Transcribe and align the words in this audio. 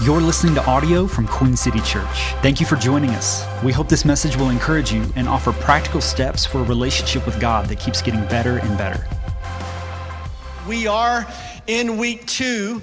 You're 0.00 0.20
listening 0.20 0.56
to 0.56 0.64
audio 0.64 1.06
from 1.06 1.28
Queen 1.28 1.54
City 1.54 1.78
Church. 1.82 2.32
Thank 2.42 2.58
you 2.58 2.66
for 2.66 2.74
joining 2.74 3.10
us. 3.10 3.46
We 3.62 3.70
hope 3.70 3.88
this 3.88 4.04
message 4.04 4.36
will 4.36 4.48
encourage 4.48 4.92
you 4.92 5.04
and 5.14 5.28
offer 5.28 5.52
practical 5.52 6.00
steps 6.00 6.44
for 6.44 6.58
a 6.58 6.64
relationship 6.64 7.24
with 7.24 7.40
God 7.40 7.66
that 7.68 7.78
keeps 7.78 8.02
getting 8.02 8.22
better 8.26 8.58
and 8.58 8.76
better. 8.76 9.06
We 10.66 10.88
are 10.88 11.24
in 11.68 11.98
week 11.98 12.26
two 12.26 12.82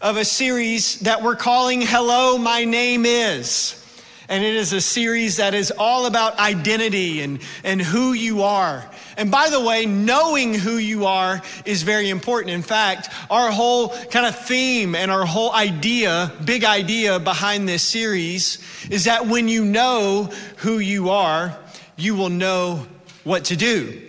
of 0.00 0.16
a 0.16 0.24
series 0.24 0.98
that 1.00 1.22
we're 1.22 1.36
calling 1.36 1.82
Hello, 1.82 2.36
My 2.36 2.64
Name 2.64 3.06
Is. 3.06 3.80
And 4.28 4.42
it 4.42 4.56
is 4.56 4.72
a 4.72 4.80
series 4.80 5.36
that 5.36 5.54
is 5.54 5.72
all 5.78 6.06
about 6.06 6.36
identity 6.40 7.20
and, 7.20 7.38
and 7.62 7.80
who 7.80 8.12
you 8.12 8.42
are. 8.42 8.90
And 9.16 9.30
by 9.30 9.48
the 9.48 9.60
way, 9.60 9.86
knowing 9.86 10.52
who 10.52 10.76
you 10.76 11.06
are 11.06 11.40
is 11.64 11.82
very 11.82 12.10
important. 12.10 12.50
In 12.50 12.62
fact, 12.62 13.08
our 13.30 13.50
whole 13.50 13.88
kind 13.88 14.26
of 14.26 14.38
theme 14.46 14.94
and 14.94 15.10
our 15.10 15.24
whole 15.24 15.52
idea, 15.52 16.30
big 16.44 16.64
idea 16.64 17.18
behind 17.18 17.66
this 17.66 17.82
series 17.82 18.58
is 18.90 19.04
that 19.04 19.26
when 19.26 19.48
you 19.48 19.64
know 19.64 20.30
who 20.58 20.78
you 20.78 21.08
are, 21.10 21.58
you 21.96 22.14
will 22.14 22.28
know 22.28 22.86
what 23.24 23.46
to 23.46 23.56
do. 23.56 24.02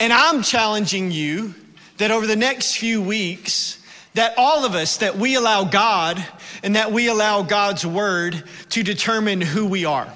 And 0.00 0.12
I'm 0.12 0.42
challenging 0.42 1.12
you 1.12 1.54
that 1.98 2.10
over 2.10 2.26
the 2.26 2.36
next 2.36 2.76
few 2.76 3.00
weeks, 3.00 3.78
that 4.14 4.34
all 4.36 4.64
of 4.64 4.74
us, 4.74 4.96
that 4.96 5.16
we 5.16 5.36
allow 5.36 5.62
God 5.64 6.24
and 6.64 6.74
that 6.74 6.90
we 6.90 7.08
allow 7.08 7.42
God's 7.42 7.86
word 7.86 8.42
to 8.70 8.82
determine 8.82 9.40
who 9.40 9.66
we 9.66 9.84
are 9.84 10.12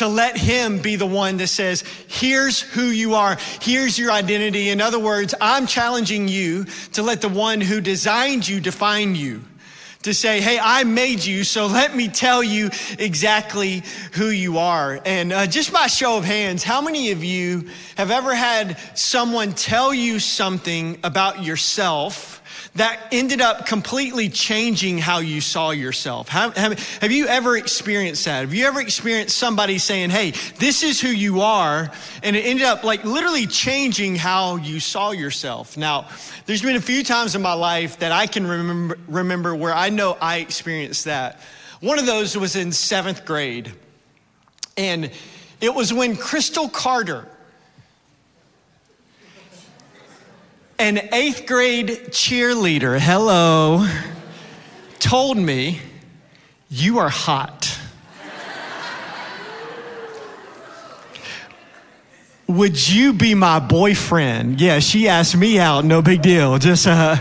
to 0.00 0.08
let 0.08 0.34
Him 0.34 0.78
be 0.78 0.96
the 0.96 1.04
one 1.04 1.36
that 1.36 1.48
says, 1.48 1.84
here's 2.08 2.58
who 2.58 2.86
you 2.86 3.16
are, 3.16 3.36
here's 3.60 3.98
your 3.98 4.10
identity. 4.10 4.70
In 4.70 4.80
other 4.80 4.98
words, 4.98 5.34
I'm 5.42 5.66
challenging 5.66 6.26
you 6.26 6.64
to 6.94 7.02
let 7.02 7.20
the 7.20 7.28
one 7.28 7.60
who 7.60 7.82
designed 7.82 8.48
you 8.48 8.60
define 8.60 9.14
you. 9.14 9.44
To 10.04 10.14
say, 10.14 10.40
hey, 10.40 10.58
I 10.58 10.84
made 10.84 11.22
you, 11.22 11.44
so 11.44 11.66
let 11.66 11.94
me 11.94 12.08
tell 12.08 12.42
you 12.42 12.70
exactly 12.98 13.82
who 14.12 14.30
you 14.30 14.56
are. 14.56 14.98
And 15.04 15.34
uh, 15.34 15.46
just 15.46 15.70
by 15.70 15.88
show 15.88 16.16
of 16.16 16.24
hands, 16.24 16.64
how 16.64 16.80
many 16.80 17.10
of 17.10 17.22
you 17.22 17.68
have 17.98 18.10
ever 18.10 18.34
had 18.34 18.78
someone 18.94 19.52
tell 19.52 19.92
you 19.92 20.18
something 20.18 20.98
about 21.04 21.44
yourself? 21.44 22.39
That 22.74 23.00
ended 23.10 23.40
up 23.40 23.66
completely 23.66 24.28
changing 24.28 24.98
how 24.98 25.18
you 25.18 25.40
saw 25.40 25.70
yourself. 25.70 26.28
Have, 26.28 26.56
have, 26.56 26.78
have, 27.00 27.10
you 27.10 27.26
ever 27.26 27.56
experienced 27.56 28.24
that? 28.26 28.40
Have 28.40 28.54
you 28.54 28.66
ever 28.66 28.80
experienced 28.80 29.36
somebody 29.36 29.78
saying, 29.78 30.10
hey, 30.10 30.32
this 30.58 30.82
is 30.82 31.00
who 31.00 31.08
you 31.08 31.40
are, 31.40 31.90
and 32.22 32.36
it 32.36 32.40
ended 32.40 32.64
up 32.64 32.84
like 32.84 33.04
literally 33.04 33.46
changing 33.46 34.16
how 34.16 34.56
you 34.56 34.80
saw 34.80 35.10
yourself? 35.10 35.76
Now, 35.76 36.08
there's 36.46 36.62
been 36.62 36.76
a 36.76 36.80
few 36.80 37.02
times 37.02 37.34
in 37.34 37.42
my 37.42 37.54
life 37.54 37.98
that 37.98 38.12
I 38.12 38.26
can 38.26 38.46
remember, 38.46 38.98
remember 39.08 39.54
where 39.54 39.74
I 39.74 39.90
know 39.90 40.16
I 40.20 40.38
experienced 40.38 41.06
that. 41.06 41.40
One 41.80 41.98
of 41.98 42.06
those 42.06 42.36
was 42.36 42.56
in 42.56 42.72
seventh 42.72 43.24
grade, 43.24 43.72
and 44.76 45.10
it 45.60 45.74
was 45.74 45.92
when 45.92 46.16
Crystal 46.16 46.68
Carter, 46.68 47.26
An 50.80 51.10
eighth 51.12 51.44
grade 51.44 51.88
cheerleader, 52.08 52.98
hello, 52.98 53.86
told 54.98 55.36
me, 55.36 55.78
You 56.70 57.00
are 57.00 57.10
hot. 57.10 57.78
Would 62.46 62.88
you 62.88 63.12
be 63.12 63.34
my 63.34 63.58
boyfriend? 63.58 64.58
Yeah, 64.58 64.78
she 64.78 65.06
asked 65.06 65.36
me 65.36 65.58
out, 65.58 65.84
no 65.84 66.00
big 66.00 66.22
deal. 66.22 66.56
Just, 66.58 66.86
uh, 66.86 67.16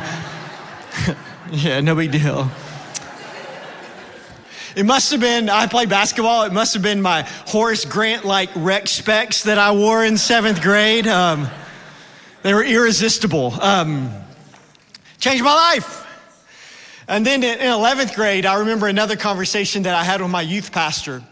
yeah, 1.51 1.81
no 1.81 1.95
big 1.95 2.13
deal. 2.13 2.49
It 4.73 4.85
must 4.85 5.11
have 5.11 5.19
been, 5.19 5.49
I 5.49 5.67
played 5.67 5.89
basketball, 5.89 6.43
it 6.43 6.53
must 6.53 6.75
have 6.75 6.81
been 6.81 7.01
my 7.01 7.23
Horace 7.47 7.83
Grant 7.83 8.23
like 8.23 8.51
rec 8.55 8.87
specs 8.87 9.43
that 9.43 9.57
I 9.57 9.73
wore 9.73 10.05
in 10.05 10.17
seventh 10.17 10.61
grade. 10.61 11.07
Um, 11.07 11.49
they 12.41 12.53
were 12.53 12.63
irresistible. 12.63 13.53
Um, 13.61 14.11
changed 15.19 15.43
my 15.43 15.53
life. 15.53 16.05
And 17.07 17.25
then 17.25 17.43
in 17.43 17.57
11th 17.57 18.15
grade, 18.15 18.45
I 18.45 18.59
remember 18.59 18.87
another 18.87 19.15
conversation 19.15 19.83
that 19.83 19.95
I 19.95 20.03
had 20.03 20.21
with 20.21 20.29
my 20.29 20.41
youth 20.41 20.71
pastor. 20.71 21.23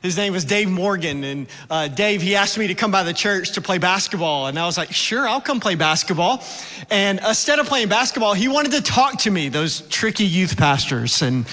His 0.00 0.16
name 0.16 0.32
was 0.32 0.44
Dave 0.44 0.70
Morgan. 0.70 1.24
And 1.24 1.46
uh, 1.68 1.88
Dave, 1.88 2.22
he 2.22 2.36
asked 2.36 2.56
me 2.56 2.68
to 2.68 2.74
come 2.74 2.90
by 2.90 3.02
the 3.02 3.12
church 3.12 3.52
to 3.52 3.60
play 3.60 3.78
basketball. 3.78 4.46
And 4.46 4.58
I 4.58 4.66
was 4.66 4.78
like, 4.78 4.92
sure, 4.92 5.26
I'll 5.26 5.40
come 5.40 5.60
play 5.60 5.74
basketball. 5.74 6.44
And 6.90 7.20
instead 7.26 7.58
of 7.58 7.66
playing 7.66 7.88
basketball, 7.88 8.34
he 8.34 8.48
wanted 8.48 8.72
to 8.72 8.82
talk 8.82 9.18
to 9.20 9.30
me, 9.30 9.48
those 9.48 9.80
tricky 9.88 10.24
youth 10.24 10.56
pastors. 10.56 11.20
And 11.20 11.46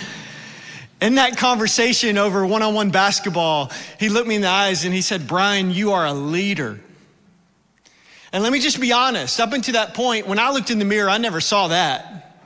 in 1.01 1.15
that 1.15 1.37
conversation 1.37 2.17
over 2.17 2.45
one 2.45 2.61
on 2.61 2.73
one 2.73 2.91
basketball, 2.91 3.71
he 3.99 4.09
looked 4.09 4.27
me 4.27 4.35
in 4.35 4.41
the 4.41 4.49
eyes 4.49 4.85
and 4.85 4.93
he 4.93 5.01
said, 5.01 5.27
Brian, 5.27 5.71
you 5.71 5.93
are 5.93 6.05
a 6.05 6.13
leader. 6.13 6.79
And 8.33 8.43
let 8.43 8.53
me 8.53 8.59
just 8.59 8.79
be 8.79 8.93
honest, 8.93 9.39
up 9.39 9.53
until 9.53 9.73
that 9.73 9.93
point, 9.93 10.25
when 10.25 10.39
I 10.39 10.51
looked 10.51 10.71
in 10.71 10.79
the 10.79 10.85
mirror, 10.85 11.09
I 11.09 11.17
never 11.17 11.41
saw 11.41 11.67
that. 11.67 12.39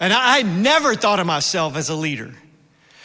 And 0.00 0.12
I, 0.12 0.42
never 0.42 0.94
thought 0.94 1.20
of 1.20 1.26
myself 1.26 1.76
as 1.76 1.88
a 1.88 1.94
leader. 1.94 2.32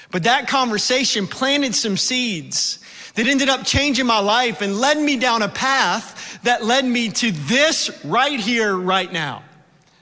But 0.09 0.23
that 0.23 0.47
conversation 0.47 1.27
planted 1.27 1.73
some 1.73 1.95
seeds 1.95 2.79
that 3.15 3.27
ended 3.27 3.49
up 3.49 3.65
changing 3.65 4.05
my 4.05 4.19
life 4.19 4.61
and 4.61 4.77
led 4.77 4.97
me 4.97 5.17
down 5.17 5.41
a 5.41 5.47
path 5.47 6.39
that 6.43 6.63
led 6.63 6.85
me 6.85 7.09
to 7.09 7.31
this 7.31 8.03
right 8.03 8.39
here, 8.39 8.75
right 8.75 9.11
now. 9.11 9.43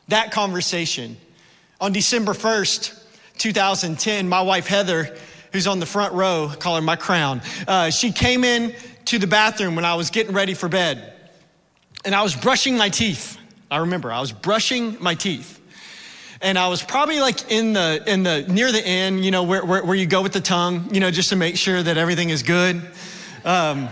That 0.07 0.31
conversation. 0.31 1.17
On 1.79 1.91
December 1.91 2.33
1st, 2.33 3.03
2010, 3.37 4.27
my 4.27 4.41
wife 4.41 4.67
Heather, 4.67 5.15
who's 5.53 5.67
on 5.67 5.79
the 5.79 5.85
front 5.85 6.13
row, 6.13 6.51
call 6.59 6.75
her 6.75 6.81
my 6.81 6.95
crown, 6.95 7.41
uh, 7.67 7.89
she 7.89 8.11
came 8.11 8.43
in 8.43 8.75
to 9.05 9.19
the 9.19 9.27
bathroom 9.27 9.75
when 9.75 9.85
I 9.85 9.95
was 9.95 10.09
getting 10.09 10.33
ready 10.33 10.53
for 10.53 10.69
bed 10.69 11.18
and 12.05 12.15
I 12.15 12.23
was 12.23 12.35
brushing 12.35 12.77
my 12.77 12.89
teeth. 12.89 13.37
I 13.71 13.77
remember 13.77 14.11
I 14.11 14.19
was 14.19 14.31
brushing 14.31 14.97
my 14.99 15.15
teeth. 15.15 15.59
And 16.41 16.57
I 16.57 16.69
was 16.69 16.81
probably 16.81 17.19
like 17.19 17.51
in 17.51 17.73
the, 17.73 18.01
in 18.07 18.23
the, 18.23 18.45
near 18.47 18.71
the 18.71 18.85
end, 18.85 19.25
you 19.25 19.31
know, 19.31 19.43
where, 19.43 19.65
where, 19.65 19.83
where 19.83 19.95
you 19.95 20.05
go 20.05 20.21
with 20.23 20.31
the 20.31 20.39
tongue, 20.39 20.93
you 20.93 21.01
know, 21.01 21.11
just 21.11 21.29
to 21.29 21.35
make 21.35 21.57
sure 21.57 21.83
that 21.83 21.97
everything 21.97 22.29
is 22.29 22.43
good. 22.43 22.81
Um, 23.43 23.89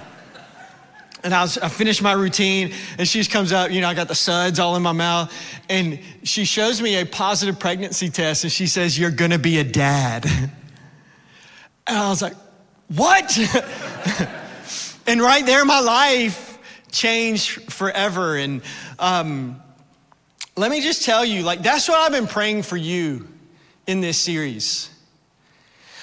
and 1.24 1.34
I, 1.34 1.42
was, 1.42 1.58
I 1.58 1.68
finished 1.68 2.02
my 2.02 2.14
routine, 2.14 2.72
and 2.98 3.06
she 3.06 3.20
just 3.20 3.32
comes 3.32 3.52
up, 3.52 3.70
you 3.70 3.82
know, 3.82 3.90
I 3.90 3.94
got 3.94 4.08
the 4.08 4.16
suds 4.16 4.60
all 4.60 4.78
in 4.78 4.84
my 4.84 4.94
mouth, 4.94 5.34
and 5.68 6.00
she 6.24 6.46
shows 6.46 6.82
me 6.82 7.02
a 7.02 7.06
positive 7.06 7.60
pregnancy 7.60 8.10
test, 8.10 8.46
and 8.46 8.54
she 8.54 8.68
says, 8.68 8.98
You're 8.98 9.12
gonna 9.12 9.40
be 9.40 9.60
a 9.60 9.64
dad. 9.64 10.26
And 11.90 11.98
I 11.98 12.10
was 12.10 12.22
like, 12.22 12.36
What? 12.90 13.38
and 15.08 15.22
right 15.22 15.46
there, 15.46 15.64
my 15.64 15.80
life 15.80 16.47
change 16.92 17.58
forever. 17.66 18.36
And 18.38 18.62
um, 19.00 19.62
let 20.56 20.72
me 20.72 20.82
just 20.82 21.04
tell 21.04 21.24
you, 21.24 21.44
like, 21.44 21.62
that's 21.62 21.88
what 21.88 22.00
I've 22.00 22.12
been 22.12 22.28
praying 22.28 22.64
for 22.64 22.78
you 22.78 23.28
in 23.86 24.02
this 24.02 24.18
series. 24.18 24.90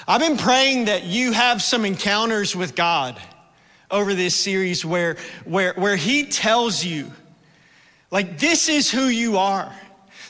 I've 0.06 0.20
been 0.20 0.36
praying 0.36 0.86
that 0.86 1.04
you 1.04 1.32
have 1.32 1.62
some 1.62 1.84
encounters 1.84 2.54
with 2.54 2.74
God 2.74 3.20
over 3.90 4.14
this 4.14 4.36
series 4.36 4.84
where, 4.84 5.16
where, 5.44 5.74
where 5.74 5.96
He 5.96 6.26
tells 6.26 6.84
you, 6.84 7.10
like, 8.10 8.38
this 8.38 8.68
is 8.68 8.90
who 8.90 9.06
you 9.06 9.38
are. 9.38 9.74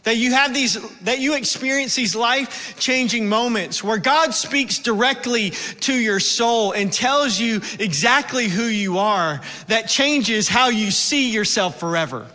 That 0.04 0.16
you 0.19 0.32
have 0.32 0.53
these, 0.53 0.75
that 1.00 1.19
you 1.19 1.34
experience 1.34 1.94
these 1.94 2.15
life 2.15 2.78
changing 2.78 3.28
moments 3.28 3.82
where 3.82 3.98
God 3.98 4.34
speaks 4.34 4.78
directly 4.78 5.50
to 5.81 5.94
your 5.94 6.20
soul 6.20 6.72
and 6.72 6.92
tells 6.92 7.41
you 7.41 7.62
exactly 7.78 8.48
who 8.48 8.64
you 8.64 8.98
are 8.98 9.41
that 9.69 9.88
changes 9.88 10.47
how 10.47 10.69
you 10.69 10.91
see 10.91 11.31
yourself 11.31 11.81
forever. 11.81 12.26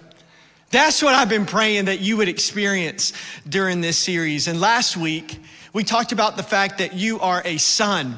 That's 0.71 1.01
what 1.01 1.15
I've 1.15 1.29
been 1.29 1.45
praying 1.45 1.85
that 1.85 1.99
you 1.99 2.17
would 2.17 2.27
experience 2.27 3.13
during 3.47 3.81
this 3.81 3.97
series. 3.97 4.47
And 4.47 4.59
last 4.59 4.97
week, 4.97 5.39
we 5.73 5.83
talked 5.83 6.11
about 6.11 6.37
the 6.37 6.43
fact 6.43 6.79
that 6.79 6.93
you 6.93 7.19
are 7.19 7.41
a 7.45 7.57
son 7.57 8.17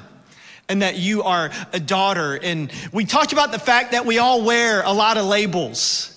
and 0.67 0.81
that 0.81 0.97
you 0.97 1.23
are 1.23 1.51
a 1.73 1.79
daughter. 1.79 2.39
And 2.41 2.71
we 2.91 3.05
talked 3.05 3.33
about 3.33 3.51
the 3.51 3.59
fact 3.59 3.91
that 3.91 4.05
we 4.05 4.17
all 4.17 4.43
wear 4.43 4.81
a 4.83 4.91
lot 4.91 5.17
of 5.17 5.25
labels 5.25 6.10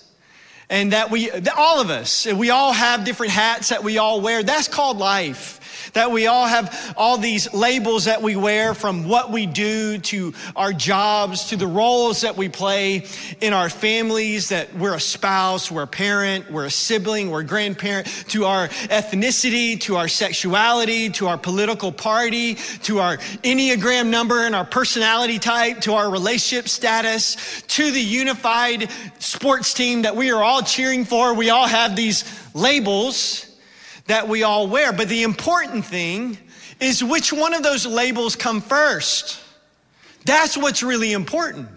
and 0.69 0.93
that 0.93 1.11
we, 1.11 1.29
all 1.57 1.79
of 1.79 1.89
us, 1.89 2.25
we 2.25 2.49
all 2.49 2.73
have 2.73 3.03
different 3.03 3.31
hats 3.31 3.69
that 3.69 3.83
we 3.83 3.97
all 3.97 4.21
wear. 4.21 4.43
That's 4.43 4.67
called 4.67 4.97
life 4.97 5.59
that 5.93 6.11
we 6.11 6.27
all 6.27 6.47
have 6.47 6.93
all 6.97 7.17
these 7.17 7.53
labels 7.53 8.05
that 8.05 8.21
we 8.21 8.35
wear 8.35 8.73
from 8.73 9.07
what 9.07 9.31
we 9.31 9.45
do 9.45 9.97
to 9.99 10.33
our 10.55 10.73
jobs 10.73 11.49
to 11.49 11.55
the 11.55 11.67
roles 11.67 12.21
that 12.21 12.37
we 12.37 12.49
play 12.49 13.05
in 13.41 13.53
our 13.53 13.69
families 13.69 14.49
that 14.49 14.73
we're 14.75 14.95
a 14.95 14.99
spouse, 14.99 15.71
we're 15.71 15.83
a 15.83 15.87
parent, 15.87 16.49
we're 16.51 16.65
a 16.65 16.71
sibling, 16.71 17.29
we're 17.29 17.41
a 17.41 17.45
grandparent, 17.45 18.07
to 18.27 18.45
our 18.45 18.67
ethnicity, 18.67 19.79
to 19.81 19.95
our 19.95 20.07
sexuality, 20.07 21.09
to 21.09 21.27
our 21.27 21.37
political 21.37 21.91
party, 21.91 22.55
to 22.83 22.99
our 22.99 23.17
Enneagram 23.43 24.09
number 24.09 24.45
and 24.45 24.55
our 24.55 24.65
personality 24.65 25.39
type, 25.39 25.81
to 25.81 25.93
our 25.93 26.09
relationship 26.09 26.67
status, 26.67 27.61
to 27.67 27.91
the 27.91 28.01
unified 28.01 28.89
sports 29.19 29.73
team 29.73 30.03
that 30.03 30.15
we 30.15 30.31
are 30.31 30.43
all 30.43 30.61
cheering 30.61 31.05
for. 31.05 31.33
We 31.33 31.49
all 31.49 31.67
have 31.67 31.95
these 31.95 32.23
labels 32.53 33.44
that 34.07 34.27
we 34.27 34.43
all 34.43 34.67
wear. 34.67 34.93
But 34.93 35.09
the 35.09 35.23
important 35.23 35.85
thing 35.85 36.37
is 36.79 37.03
which 37.03 37.31
one 37.31 37.53
of 37.53 37.63
those 37.63 37.85
labels 37.85 38.35
come 38.35 38.61
first. 38.61 39.41
That's 40.25 40.57
what's 40.57 40.83
really 40.83 41.13
important. 41.13 41.69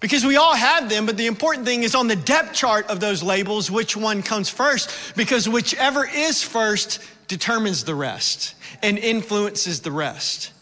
Because 0.00 0.24
we 0.24 0.36
all 0.36 0.54
have 0.54 0.90
them, 0.90 1.06
but 1.06 1.16
the 1.16 1.26
important 1.26 1.66
thing 1.66 1.82
is 1.82 1.94
on 1.94 2.06
the 2.06 2.16
depth 2.16 2.52
chart 2.52 2.86
of 2.88 3.00
those 3.00 3.22
labels, 3.22 3.70
which 3.70 3.96
one 3.96 4.22
comes 4.22 4.48
first, 4.48 5.16
because 5.16 5.48
whichever 5.48 6.06
is 6.06 6.42
first 6.42 7.00
determines 7.28 7.84
the 7.84 7.94
rest 7.94 8.54
and 8.82 8.98
influences 8.98 9.80
the 9.80 9.90
rest. 9.90 10.52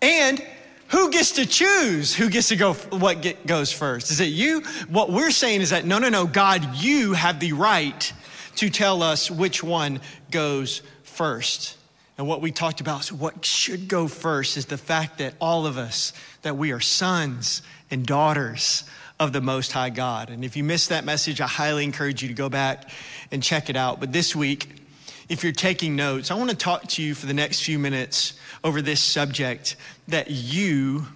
And 0.00 0.42
who 0.88 1.10
gets 1.10 1.32
to 1.32 1.46
choose 1.46 2.14
who 2.14 2.28
gets 2.28 2.48
to 2.48 2.56
go 2.56 2.74
what 2.74 3.22
get, 3.22 3.46
goes 3.46 3.72
first 3.72 4.10
is 4.10 4.20
it 4.20 4.26
you 4.26 4.60
what 4.88 5.10
we're 5.10 5.30
saying 5.30 5.60
is 5.60 5.70
that 5.70 5.84
no 5.84 5.98
no 5.98 6.08
no 6.08 6.26
god 6.26 6.76
you 6.76 7.14
have 7.14 7.40
the 7.40 7.52
right 7.52 8.12
to 8.56 8.70
tell 8.70 9.02
us 9.02 9.30
which 9.30 9.62
one 9.62 10.00
goes 10.30 10.82
first. 11.02 11.76
And 12.16 12.28
what 12.28 12.40
we 12.40 12.52
talked 12.52 12.80
about 12.80 13.02
is 13.02 13.12
what 13.12 13.44
should 13.44 13.88
go 13.88 14.06
first 14.06 14.56
is 14.56 14.66
the 14.66 14.78
fact 14.78 15.18
that 15.18 15.34
all 15.40 15.66
of 15.66 15.76
us 15.76 16.12
that 16.42 16.56
we 16.56 16.72
are 16.72 16.80
sons 16.80 17.62
and 17.90 18.06
daughters 18.06 18.84
of 19.18 19.32
the 19.32 19.40
most 19.40 19.72
high 19.72 19.90
god. 19.90 20.30
And 20.30 20.44
if 20.44 20.56
you 20.56 20.64
missed 20.64 20.90
that 20.90 21.04
message 21.04 21.40
i 21.40 21.46
highly 21.46 21.84
encourage 21.84 22.22
you 22.22 22.28
to 22.28 22.34
go 22.34 22.48
back 22.48 22.88
and 23.30 23.42
check 23.42 23.68
it 23.68 23.76
out. 23.76 24.00
But 24.00 24.12
this 24.12 24.34
week 24.34 24.80
if 25.28 25.42
you're 25.42 25.52
taking 25.52 25.96
notes 25.96 26.30
i 26.30 26.34
want 26.34 26.50
to 26.50 26.56
talk 26.56 26.86
to 26.86 27.02
you 27.02 27.14
for 27.14 27.26
the 27.26 27.34
next 27.34 27.62
few 27.62 27.78
minutes 27.78 28.34
over 28.62 28.80
this 28.80 29.00
subject 29.00 29.76
that 30.08 30.30
you 30.30 31.06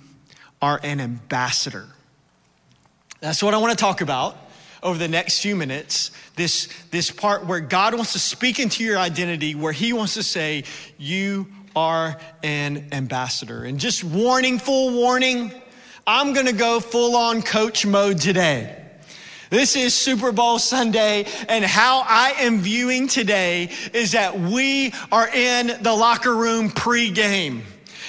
are 0.60 0.80
an 0.82 1.00
ambassador. 1.00 1.86
That's 3.20 3.42
what 3.42 3.54
I 3.54 3.58
want 3.58 3.76
to 3.76 3.82
talk 3.82 4.00
about 4.00 4.36
over 4.82 4.98
the 4.98 5.08
next 5.08 5.40
few 5.40 5.56
minutes. 5.56 6.10
This, 6.36 6.68
this 6.90 7.10
part 7.10 7.46
where 7.46 7.60
God 7.60 7.94
wants 7.94 8.12
to 8.12 8.18
speak 8.18 8.58
into 8.58 8.84
your 8.84 8.98
identity, 8.98 9.54
where 9.54 9.72
He 9.72 9.92
wants 9.92 10.14
to 10.14 10.22
say, 10.22 10.64
You 10.98 11.48
are 11.74 12.18
an 12.42 12.88
ambassador. 12.92 13.64
And 13.64 13.78
just 13.78 14.02
warning, 14.02 14.58
full 14.58 14.94
warning, 14.94 15.52
I'm 16.06 16.32
going 16.32 16.46
to 16.46 16.52
go 16.52 16.80
full 16.80 17.16
on 17.16 17.42
coach 17.42 17.84
mode 17.84 18.18
today. 18.18 18.74
This 19.50 19.76
is 19.76 19.94
Super 19.94 20.30
Bowl 20.30 20.58
Sunday, 20.58 21.26
and 21.48 21.64
how 21.64 22.04
I 22.06 22.34
am 22.40 22.58
viewing 22.58 23.08
today 23.08 23.70
is 23.94 24.12
that 24.12 24.38
we 24.38 24.92
are 25.10 25.26
in 25.26 25.82
the 25.82 25.94
locker 25.94 26.34
room 26.34 26.68
pregame. 26.68 27.62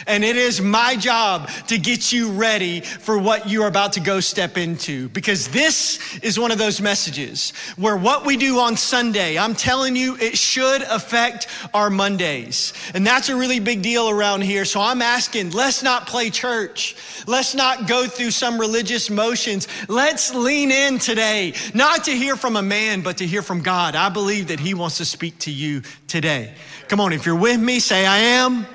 And 0.08 0.24
it 0.24 0.36
is 0.36 0.62
my 0.62 0.96
job 0.96 1.50
to 1.68 1.78
get 1.78 2.12
you 2.12 2.32
ready 2.32 2.82
for 2.82 3.18
what 3.18 3.50
you 3.50 3.64
are 3.64 3.68
about 3.68 3.94
to 3.94 4.00
go 4.00 4.20
step 4.20 4.58
into. 4.58 5.10
Because 5.10 5.48
this 5.50 6.20
is 6.20 6.40
one 6.40 6.52
of 6.52 6.58
those 6.58 6.82
messages 6.82 7.52
where 7.78 7.98
what 7.98 8.26
we 8.26 8.38
do 8.38 8.60
on 8.60 8.78
Sunday, 8.78 9.38
I'm 9.38 9.56
telling 9.56 9.96
you, 9.96 10.16
it 10.18 10.38
should 10.38 10.82
affect 10.84 11.48
our 11.74 11.90
Mondays. 11.90 12.74
And 12.94 13.06
that's 13.06 13.30
a 13.30 13.36
really 13.36 13.60
big 13.60 13.82
deal 13.82 14.10
around 14.10 14.42
here. 14.42 14.66
So 14.66 14.82
I'm 14.82 15.02
asking, 15.02 15.52
let's 15.52 15.84
not 15.84 16.08
play 16.08 16.30
church. 16.30 16.96
Let's 17.28 17.56
not 17.56 17.88
go 17.88 18.08
through 18.08 18.32
some 18.32 18.60
religious 18.60 19.10
motions. 19.10 19.68
Let's 19.88 20.34
lean 20.34 20.72
in 20.72 21.00
today, 21.00 21.54
not 21.74 22.06
to 22.06 22.12
hear 22.12 22.36
from 22.36 22.56
a 22.56 22.62
man, 22.62 23.02
but 23.02 23.18
to 23.18 23.28
hear 23.28 23.42
from 23.42 23.62
God. 23.62 23.96
I 23.96 24.10
believe 24.10 24.48
that 24.48 24.60
He 24.60 24.74
wants 24.74 24.98
to 24.98 25.06
speak 25.06 25.38
to 25.40 25.52
you 25.52 25.82
today. 26.08 26.54
Come 26.88 27.00
on, 27.00 27.14
if 27.14 27.26
you're 27.26 27.36
with 27.36 27.60
me, 27.60 27.80
say, 27.80 28.06
I 28.06 28.18
am. 28.18 28.66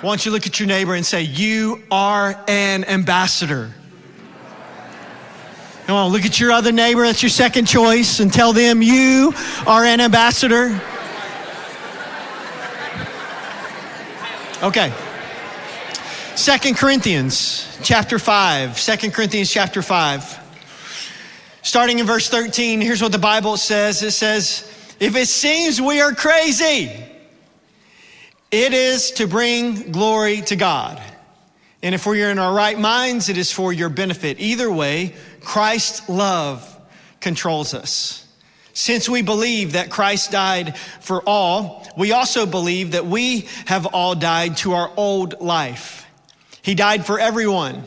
Why 0.00 0.10
don't 0.10 0.24
you 0.24 0.30
look 0.30 0.46
at 0.46 0.60
your 0.60 0.68
neighbor 0.68 0.94
and 0.94 1.04
say, 1.04 1.22
You 1.22 1.82
are 1.90 2.44
an 2.46 2.84
ambassador? 2.84 3.72
Come 5.86 5.96
on, 5.96 6.12
look 6.12 6.24
at 6.24 6.38
your 6.38 6.52
other 6.52 6.70
neighbor, 6.70 7.02
that's 7.02 7.22
your 7.22 7.30
second 7.30 7.64
choice, 7.64 8.20
and 8.20 8.32
tell 8.32 8.52
them 8.52 8.80
you 8.80 9.32
are 9.66 9.84
an 9.84 10.00
ambassador. 10.00 10.80
Okay. 14.62 14.92
Second 16.36 16.76
Corinthians 16.76 17.78
chapter 17.82 18.20
5. 18.20 18.78
Second 18.78 19.14
Corinthians 19.14 19.50
chapter 19.50 19.82
5. 19.82 20.38
Starting 21.62 21.98
in 21.98 22.06
verse 22.06 22.28
13, 22.28 22.80
here's 22.80 23.02
what 23.02 23.10
the 23.10 23.18
Bible 23.18 23.56
says. 23.56 24.02
It 24.02 24.12
says, 24.12 24.94
If 25.00 25.16
it 25.16 25.26
seems 25.26 25.80
we 25.80 26.00
are 26.00 26.12
crazy, 26.12 26.92
it 28.50 28.72
is 28.72 29.12
to 29.12 29.26
bring 29.26 29.92
glory 29.92 30.40
to 30.42 30.56
God. 30.56 31.02
And 31.82 31.94
if 31.94 32.06
we're 32.06 32.30
in 32.30 32.38
our 32.38 32.54
right 32.54 32.78
minds, 32.78 33.28
it 33.28 33.38
is 33.38 33.52
for 33.52 33.72
your 33.72 33.88
benefit. 33.88 34.40
Either 34.40 34.70
way, 34.70 35.14
Christ's 35.40 36.08
love 36.08 36.76
controls 37.20 37.74
us. 37.74 38.26
Since 38.72 39.08
we 39.08 39.22
believe 39.22 39.72
that 39.72 39.90
Christ 39.90 40.30
died 40.30 40.76
for 41.00 41.22
all, 41.26 41.86
we 41.96 42.12
also 42.12 42.46
believe 42.46 42.92
that 42.92 43.06
we 43.06 43.48
have 43.66 43.86
all 43.86 44.14
died 44.14 44.56
to 44.58 44.72
our 44.72 44.90
old 44.96 45.40
life. 45.40 46.06
He 46.62 46.74
died 46.74 47.04
for 47.04 47.18
everyone, 47.18 47.84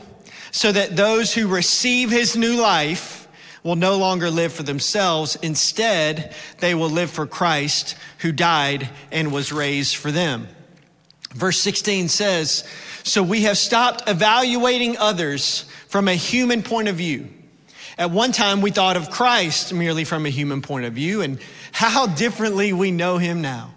so 0.50 0.70
that 0.70 0.96
those 0.96 1.32
who 1.32 1.48
receive 1.48 2.10
his 2.10 2.36
new 2.36 2.60
life 2.60 3.21
will 3.62 3.76
no 3.76 3.96
longer 3.96 4.30
live 4.30 4.52
for 4.52 4.62
themselves. 4.62 5.36
Instead, 5.42 6.34
they 6.58 6.74
will 6.74 6.90
live 6.90 7.10
for 7.10 7.26
Christ 7.26 7.96
who 8.18 8.32
died 8.32 8.88
and 9.10 9.32
was 9.32 9.52
raised 9.52 9.96
for 9.96 10.10
them. 10.10 10.48
Verse 11.32 11.58
16 11.58 12.08
says, 12.08 12.64
So 13.04 13.22
we 13.22 13.42
have 13.42 13.56
stopped 13.56 14.08
evaluating 14.08 14.96
others 14.98 15.64
from 15.88 16.08
a 16.08 16.14
human 16.14 16.62
point 16.62 16.88
of 16.88 16.96
view. 16.96 17.28
At 17.98 18.10
one 18.10 18.32
time, 18.32 18.62
we 18.62 18.70
thought 18.70 18.96
of 18.96 19.10
Christ 19.10 19.72
merely 19.72 20.04
from 20.04 20.26
a 20.26 20.30
human 20.30 20.62
point 20.62 20.86
of 20.86 20.94
view 20.94 21.20
and 21.20 21.38
how 21.72 22.06
differently 22.06 22.72
we 22.72 22.90
know 22.90 23.18
him 23.18 23.42
now. 23.42 23.72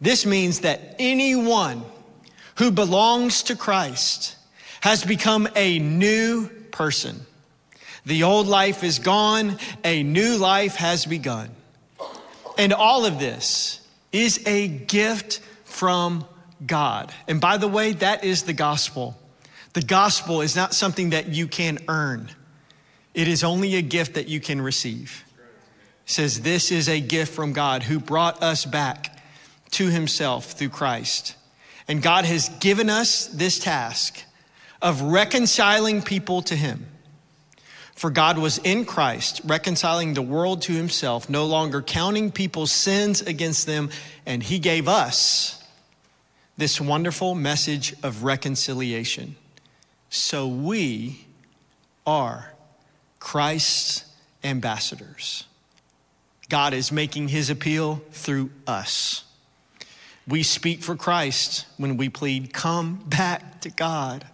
This 0.00 0.24
means 0.24 0.60
that 0.60 0.96
anyone 0.98 1.84
who 2.56 2.70
belongs 2.70 3.44
to 3.44 3.56
Christ 3.56 4.36
has 4.80 5.04
become 5.04 5.48
a 5.56 5.78
new 5.78 6.48
person. 6.70 7.26
The 8.06 8.22
old 8.22 8.46
life 8.46 8.84
is 8.84 8.98
gone, 8.98 9.58
a 9.84 10.02
new 10.02 10.36
life 10.36 10.76
has 10.76 11.06
begun. 11.06 11.50
And 12.58 12.72
all 12.72 13.04
of 13.04 13.18
this 13.18 13.80
is 14.12 14.46
a 14.46 14.68
gift 14.68 15.40
from 15.64 16.24
God. 16.64 17.12
And 17.26 17.40
by 17.40 17.56
the 17.56 17.68
way, 17.68 17.92
that 17.92 18.24
is 18.24 18.44
the 18.44 18.52
gospel. 18.52 19.18
The 19.72 19.82
gospel 19.82 20.40
is 20.40 20.54
not 20.54 20.72
something 20.72 21.10
that 21.10 21.28
you 21.28 21.48
can 21.48 21.78
earn, 21.88 22.30
it 23.12 23.28
is 23.28 23.44
only 23.44 23.76
a 23.76 23.82
gift 23.82 24.14
that 24.14 24.28
you 24.28 24.40
can 24.40 24.60
receive. 24.60 25.24
It 26.06 26.10
says, 26.10 26.40
This 26.40 26.70
is 26.70 26.88
a 26.88 27.00
gift 27.00 27.32
from 27.32 27.52
God 27.52 27.84
who 27.84 27.98
brought 27.98 28.42
us 28.42 28.64
back 28.64 29.18
to 29.72 29.88
himself 29.88 30.52
through 30.52 30.68
Christ. 30.70 31.36
And 31.88 32.02
God 32.02 32.24
has 32.24 32.48
given 32.60 32.88
us 32.88 33.26
this 33.26 33.58
task 33.58 34.22
of 34.80 35.02
reconciling 35.02 36.02
people 36.02 36.42
to 36.42 36.56
him. 36.56 36.86
For 37.94 38.10
God 38.10 38.38
was 38.38 38.58
in 38.58 38.84
Christ, 38.84 39.40
reconciling 39.44 40.14
the 40.14 40.22
world 40.22 40.62
to 40.62 40.72
himself, 40.72 41.30
no 41.30 41.46
longer 41.46 41.80
counting 41.80 42.32
people's 42.32 42.72
sins 42.72 43.22
against 43.22 43.66
them, 43.66 43.90
and 44.26 44.42
he 44.42 44.58
gave 44.58 44.88
us 44.88 45.62
this 46.56 46.80
wonderful 46.80 47.34
message 47.34 47.94
of 48.02 48.24
reconciliation. 48.24 49.36
So 50.10 50.46
we 50.46 51.24
are 52.06 52.52
Christ's 53.18 54.04
ambassadors. 54.42 55.44
God 56.48 56.74
is 56.74 56.92
making 56.92 57.28
his 57.28 57.48
appeal 57.48 58.02
through 58.10 58.50
us. 58.66 59.24
We 60.26 60.42
speak 60.42 60.82
for 60.82 60.96
Christ 60.96 61.66
when 61.76 61.96
we 61.96 62.08
plead, 62.08 62.52
Come 62.52 62.96
back 63.06 63.60
to 63.62 63.70
God. 63.70 64.26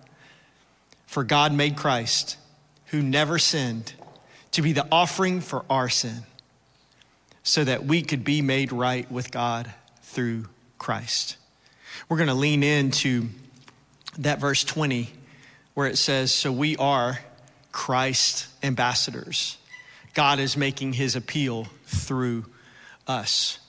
For 1.07 1.25
God 1.25 1.53
made 1.53 1.77
Christ, 1.77 2.37
who 2.91 3.03
never 3.03 3.39
sinned, 3.39 3.93
to 4.53 4.63
be 4.63 4.73
the 4.73 4.87
offering 4.91 5.41
for 5.41 5.65
our 5.71 5.89
sin, 5.89 6.25
so 7.43 7.65
that 7.65 7.85
we 7.85 8.03
could 8.03 8.25
be 8.25 8.43
made 8.43 8.73
right 8.73 9.11
with 9.11 9.31
God 9.31 9.73
through 10.03 10.47
Christ. 10.79 11.37
We're 12.09 12.17
going 12.17 12.29
to 12.29 12.35
lean 12.35 12.63
into 12.63 13.29
that 14.19 14.41
verse 14.41 14.65
20 14.65 15.11
where 15.75 15.87
it 15.87 15.97
says, 15.97 16.33
So 16.33 16.51
we 16.51 16.77
are 16.77 17.21
Christ 17.73 18.49
ambassadors. 18.63 19.57
God 20.15 20.41
is 20.41 20.57
making 20.57 20.95
his 20.95 21.15
appeal 21.15 21.69
through 21.87 22.47
us. 23.07 23.61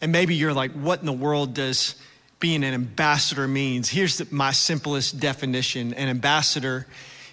And 0.00 0.10
maybe 0.10 0.34
you're 0.34 0.54
like, 0.54 0.72
What 0.72 1.00
in 1.00 1.06
the 1.06 1.12
world 1.12 1.52
does 1.52 1.96
being 2.38 2.64
an 2.64 2.72
ambassador 2.72 3.46
means? 3.46 3.90
Here's 3.90 4.32
my 4.32 4.52
simplest 4.52 5.20
definition 5.20 5.92
an 5.92 6.08
ambassador 6.08 6.86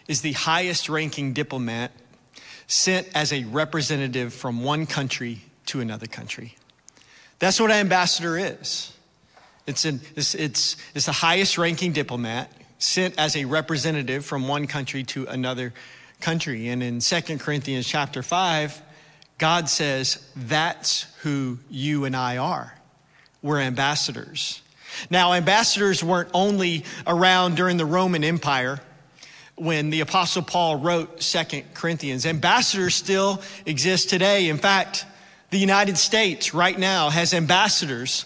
is 0.08 0.22
the 0.22 0.34
highest 0.34 0.90
ranking 0.90 1.34
diplomat 1.34 1.92
sent 2.68 3.08
as 3.16 3.32
a 3.32 3.44
representative 3.46 4.34
from 4.34 4.64
one 4.64 4.86
country 4.86 5.42
to 5.68 5.80
another 5.80 6.08
country. 6.08 6.56
That's 7.40 7.60
what 7.60 7.72
an 7.72 7.78
ambassador 7.78 8.38
is. 8.38 8.94
It's, 9.66 9.86
an, 9.86 10.02
it's, 10.16 10.34
it's, 10.34 10.78
it's 10.96 11.06
the 11.06 11.12
highest 11.12 11.58
ranking 11.58 11.92
diplomat 11.92 12.52
sent 12.80 13.18
as 13.18 13.36
a 13.36 13.46
representative 13.46 14.26
from 14.26 14.48
one 14.48 14.68
country 14.68 15.04
to 15.04 15.26
another 15.26 15.74
country. 16.22 16.70
And 16.70 16.82
in 16.82 17.00
2 17.00 17.38
Corinthians 17.38 17.88
chapter 17.88 18.24
5, 18.24 18.82
God 19.38 19.70
says, 19.70 20.26
That's 20.36 21.04
who 21.22 21.60
you 21.70 22.06
and 22.06 22.16
I 22.16 22.38
are. 22.38 22.76
We're 23.42 23.60
ambassadors. 23.60 24.62
Now, 25.10 25.34
ambassadors 25.34 26.04
weren't 26.04 26.30
only 26.34 26.86
around 27.06 27.56
during 27.56 27.78
the 27.78 27.86
Roman 27.86 28.24
Empire 28.24 28.80
when 29.58 29.90
the 29.90 30.02
Apostle 30.02 30.44
Paul 30.44 30.78
wrote 30.78 31.22
Second 31.22 31.66
Corinthians. 31.74 32.26
Ambassadors 32.26 32.96
still 32.96 33.42
exist 33.66 34.10
today. 34.10 34.50
In 34.50 34.58
fact, 34.58 35.06
the 35.50 35.58
United 35.58 35.98
States 35.98 36.54
right 36.54 36.78
now 36.78 37.10
has 37.10 37.34
ambassadors 37.34 38.26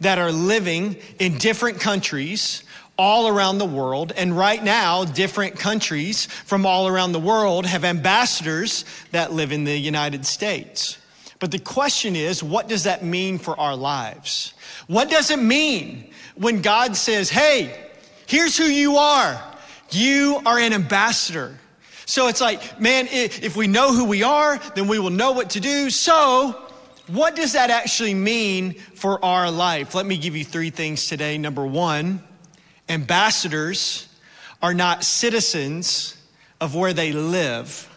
that 0.00 0.18
are 0.18 0.32
living 0.32 0.96
in 1.20 1.38
different 1.38 1.80
countries 1.80 2.64
all 2.98 3.28
around 3.28 3.58
the 3.58 3.64
world. 3.64 4.12
And 4.16 4.36
right 4.36 4.62
now, 4.62 5.04
different 5.04 5.56
countries 5.56 6.26
from 6.26 6.66
all 6.66 6.88
around 6.88 7.12
the 7.12 7.20
world 7.20 7.64
have 7.64 7.84
ambassadors 7.84 8.84
that 9.12 9.32
live 9.32 9.52
in 9.52 9.64
the 9.64 9.76
United 9.76 10.26
States. 10.26 10.98
But 11.38 11.52
the 11.52 11.58
question 11.58 12.16
is, 12.16 12.42
what 12.42 12.68
does 12.68 12.84
that 12.84 13.04
mean 13.04 13.38
for 13.38 13.58
our 13.58 13.76
lives? 13.76 14.54
What 14.88 15.10
does 15.10 15.30
it 15.30 15.38
mean 15.38 16.10
when 16.34 16.60
God 16.60 16.96
says, 16.96 17.30
hey, 17.30 17.90
here's 18.26 18.56
who 18.56 18.64
you 18.64 18.96
are? 18.96 19.40
You 19.94 20.40
are 20.46 20.58
an 20.58 20.72
ambassador. 20.72 21.58
So 22.06 22.28
it's 22.28 22.40
like, 22.40 22.80
man, 22.80 23.08
if 23.10 23.56
we 23.56 23.66
know 23.66 23.92
who 23.94 24.04
we 24.04 24.22
are, 24.22 24.58
then 24.74 24.88
we 24.88 24.98
will 24.98 25.10
know 25.10 25.32
what 25.32 25.50
to 25.50 25.60
do. 25.60 25.90
So, 25.90 26.58
what 27.08 27.36
does 27.36 27.52
that 27.52 27.70
actually 27.70 28.14
mean 28.14 28.74
for 28.74 29.22
our 29.24 29.50
life? 29.50 29.94
Let 29.94 30.06
me 30.06 30.16
give 30.16 30.36
you 30.36 30.44
three 30.44 30.70
things 30.70 31.08
today. 31.08 31.36
Number 31.36 31.66
one, 31.66 32.22
ambassadors 32.88 34.08
are 34.62 34.74
not 34.74 35.04
citizens 35.04 36.16
of 36.60 36.74
where 36.74 36.92
they 36.92 37.12
live, 37.12 37.88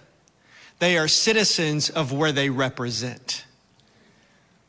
they 0.79 0.97
are 0.97 1.07
citizens 1.07 1.89
of 1.89 2.11
where 2.11 2.31
they 2.31 2.49
represent. 2.49 3.45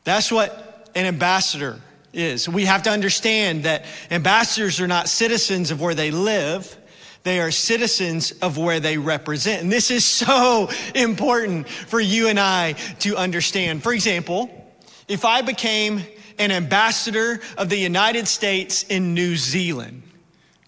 That's 0.04 0.30
what 0.30 0.90
an 0.95 1.06
ambassador 1.06 1.80
is. 2.12 2.49
We 2.49 2.66
have 2.66 2.85
to 2.85 2.90
understand 2.90 3.64
that 3.64 3.85
ambassadors 4.11 4.80
are 4.80 4.87
not 4.87 5.09
citizens 5.09 5.71
of 5.71 5.80
where 5.80 5.95
they 5.95 6.11
live. 6.11 6.76
They 7.26 7.40
are 7.40 7.50
citizens 7.50 8.30
of 8.40 8.56
where 8.56 8.78
they 8.78 8.99
represent. 8.99 9.61
And 9.61 9.73
this 9.73 9.90
is 9.90 10.04
so 10.04 10.71
important 10.95 11.68
for 11.68 11.99
you 11.99 12.28
and 12.28 12.38
I 12.38 12.75
to 13.00 13.16
understand. 13.16 13.83
For 13.83 13.92
example, 13.92 14.49
if 15.09 15.25
I 15.25 15.42
became 15.42 16.02
an 16.38 16.52
ambassador 16.52 17.40
of 17.59 17.68
the 17.68 17.78
United 17.78 18.28
States 18.28 18.85
in 18.85 19.12
New 19.12 19.35
Zealand, 19.35 20.04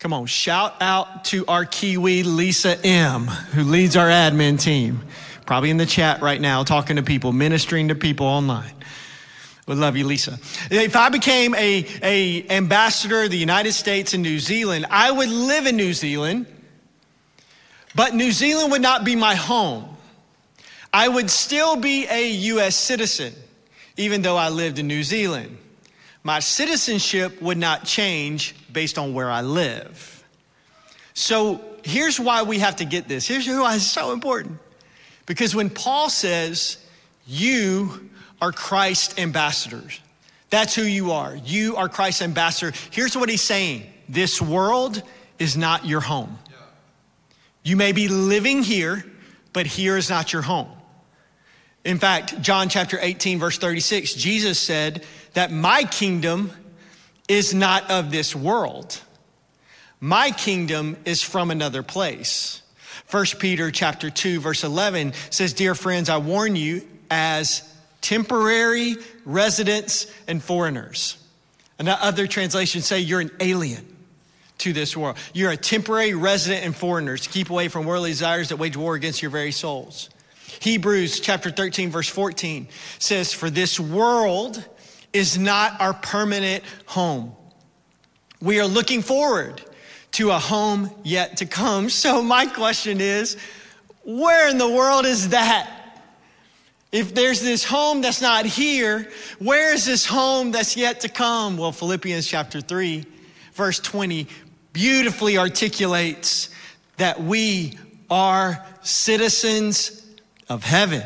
come 0.00 0.12
on, 0.12 0.27
shout 0.27 0.75
out 0.81 1.27
to 1.27 1.47
our 1.47 1.65
Kiwi 1.65 2.25
Lisa 2.25 2.85
M, 2.85 3.29
who 3.29 3.62
leads 3.62 3.97
our 3.97 4.09
admin 4.09 4.61
team. 4.61 5.03
Probably 5.47 5.71
in 5.71 5.77
the 5.77 5.87
chat 5.87 6.23
right 6.23 6.41
now, 6.41 6.65
talking 6.65 6.97
to 6.97 7.05
people, 7.05 7.31
ministering 7.31 7.87
to 7.87 7.95
people 7.95 8.27
online. 8.27 8.75
We 9.69 9.75
love 9.75 9.99
you, 9.99 10.07
Lisa. 10.07 10.39
If 10.71 10.97
I 10.97 11.11
became 11.11 11.55
a, 11.55 11.87
a 12.03 12.49
ambassador 12.49 13.25
of 13.25 13.31
the 13.31 13.37
United 13.37 13.75
States 13.75 14.15
in 14.15 14.23
New 14.23 14.39
Zealand, 14.39 14.87
I 14.91 15.11
would 15.11 15.29
live 15.29 15.67
in 15.67 15.77
New 15.77 15.93
Zealand, 15.93 16.47
but 17.95 18.15
New 18.15 18.33
Zealand 18.33 18.73
would 18.73 18.81
not 18.81 19.05
be 19.05 19.15
my 19.15 19.35
home. 19.35 19.85
I 20.91 21.07
would 21.07 21.29
still 21.29 21.77
be 21.77 22.07
a 22.09 22.31
U.S. 22.31 22.77
citizen, 22.77 23.35
even 23.99 24.23
though 24.23 24.39
I 24.39 24.49
lived 24.49 24.79
in 24.79 24.87
New 24.87 25.03
Zealand. 25.03 25.59
My 26.23 26.41
citizenship 26.41 27.43
would 27.43 27.59
not 27.59 27.85
change 27.85 28.55
based 28.73 28.97
on 28.97 29.13
where 29.13 29.31
I 29.31 29.43
live. 29.43 30.25
So 31.13 31.61
here's 31.85 32.19
why 32.19 32.43
we 32.43 32.61
have 32.61 32.77
to 32.77 32.87
get 32.87 33.07
this. 33.07 33.29
Here's 33.29 33.47
why 33.47 33.75
it's 33.75 33.85
so 33.85 34.13
important. 34.13 34.61
Because 35.27 35.55
when 35.55 35.69
Paul 35.69 36.09
says, 36.09 36.79
you 37.27 38.09
are 38.40 38.52
Christ 38.52 39.18
ambassadors. 39.18 40.00
That's 40.50 40.75
who 40.75 40.83
you 40.83 41.12
are. 41.12 41.37
You 41.37 41.76
are 41.76 41.88
Christ's 41.88 42.23
ambassador. 42.23 42.76
Here's 42.90 43.16
what 43.16 43.28
he's 43.28 43.42
saying 43.42 43.87
this 44.09 44.40
world 44.40 45.02
is 45.38 45.57
not 45.57 45.87
your 45.87 46.00
home. 46.00 46.38
You 47.62 47.76
may 47.76 47.92
be 47.92 48.09
living 48.09 48.62
here, 48.62 49.04
but 49.52 49.66
here 49.66 49.97
is 49.97 50.09
not 50.09 50.33
your 50.33 50.42
home. 50.42 50.68
In 51.85 51.99
fact, 51.99 52.40
John 52.40 52.68
chapter 52.68 52.99
18, 53.00 53.38
verse 53.38 53.59
36, 53.59 54.14
Jesus 54.14 54.59
said 54.59 55.04
that 55.35 55.52
my 55.52 55.85
kingdom 55.85 56.50
is 57.28 57.54
not 57.54 57.90
of 57.90 58.11
this 58.11 58.35
world. 58.35 59.00
My 60.00 60.30
kingdom 60.30 60.97
is 61.04 61.23
from 61.23 61.50
another 61.50 61.83
place. 61.83 62.62
1 63.11 63.25
Peter 63.38 63.71
chapter 63.71 64.11
2 64.11 64.40
verse 64.40 64.64
11 64.64 65.12
says, 65.30 65.52
"Dear 65.52 65.75
friends, 65.75 66.09
I 66.09 66.18
warn 66.18 66.57
you 66.57 66.87
as 67.11 67.62
temporary 68.00 68.97
residents 69.25 70.12
and 70.26 70.43
foreigners. 70.43 71.17
And 71.78 71.88
other 71.88 72.26
translations 72.26 72.87
say 72.87 73.00
you're 73.00 73.21
an 73.21 73.31
alien 73.40 73.97
to 74.59 74.73
this 74.73 74.97
world. 74.97 75.17
You're 75.33 75.52
a 75.52 75.57
temporary 75.57 76.14
resident 76.14 76.64
and 76.64 76.75
foreigners. 76.75 77.26
Keep 77.26 77.50
away 77.50 77.69
from 77.69 77.87
worldly 77.87 78.11
desires 78.11 78.49
that 78.49 78.57
wage 78.57 78.76
war 78.76 78.95
against 78.95 79.23
your 79.23 79.31
very 79.31 79.52
souls. 79.52 80.11
Hebrews 80.61 81.21
chapter 81.21 81.50
13, 81.50 81.90
verse 81.90 82.09
14 82.09 82.69
says, 82.99 83.33
For 83.33 83.50
this 83.50 83.78
world 83.78 84.64
is 85.12 85.38
not 85.38 85.81
our 85.81 85.95
permanent 85.95 86.64
home. 86.87 87.35
We 88.40 88.61
are 88.61 88.67
looking 88.67 89.02
forward 89.02 89.62
to 90.12 90.31
a 90.31 90.38
home 90.38 90.90
yet 91.05 91.38
to 91.38 91.47
come. 91.47 91.90
So, 91.90 92.23
my 92.23 92.47
question 92.47 93.00
is, 93.00 93.37
where 94.05 94.49
in 94.49 94.59
the 94.59 94.69
world 94.69 95.07
is 95.07 95.31
that? 95.31 95.78
If 96.90 97.14
there's 97.14 97.40
this 97.42 97.64
home 97.64 98.00
that's 98.00 98.23
not 98.23 98.47
here, 98.47 99.11
where 99.38 99.75
is 99.75 99.85
this 99.85 100.07
home 100.07 100.52
that's 100.52 100.76
yet 100.76 101.00
to 101.00 101.09
come? 101.09 101.59
Well, 101.59 101.73
Philippians 101.73 102.26
chapter 102.26 102.61
3, 102.61 103.04
verse 103.52 103.78
20 103.78 104.26
beautifully 104.73 105.37
articulates 105.38 106.50
that 106.97 107.21
we 107.21 107.76
are 108.11 108.64
citizens 108.83 110.07
of 110.49 110.62
heaven. 110.62 111.02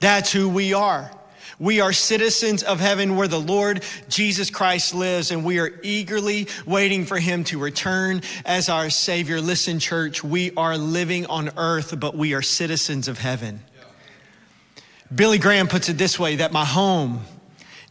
That's 0.00 0.32
who 0.32 0.48
we 0.48 0.72
are. 0.72 1.10
We 1.58 1.80
are 1.80 1.92
citizens 1.92 2.62
of 2.62 2.80
heaven 2.80 3.16
where 3.16 3.28
the 3.28 3.38
Lord 3.38 3.84
Jesus 4.08 4.48
Christ 4.48 4.94
lives, 4.94 5.30
and 5.30 5.44
we 5.44 5.58
are 5.58 5.70
eagerly 5.82 6.48
waiting 6.66 7.04
for 7.04 7.18
him 7.18 7.44
to 7.44 7.58
return 7.58 8.22
as 8.46 8.70
our 8.70 8.88
Savior. 8.88 9.42
Listen, 9.42 9.78
church, 9.78 10.24
we 10.24 10.52
are 10.56 10.78
living 10.78 11.26
on 11.26 11.50
earth, 11.58 12.00
but 12.00 12.16
we 12.16 12.32
are 12.32 12.40
citizens 12.40 13.08
of 13.08 13.18
heaven. 13.18 13.60
Billy 15.14 15.38
Graham 15.38 15.68
puts 15.68 15.88
it 15.88 15.98
this 15.98 16.18
way 16.18 16.36
that 16.36 16.52
my 16.52 16.64
home 16.64 17.22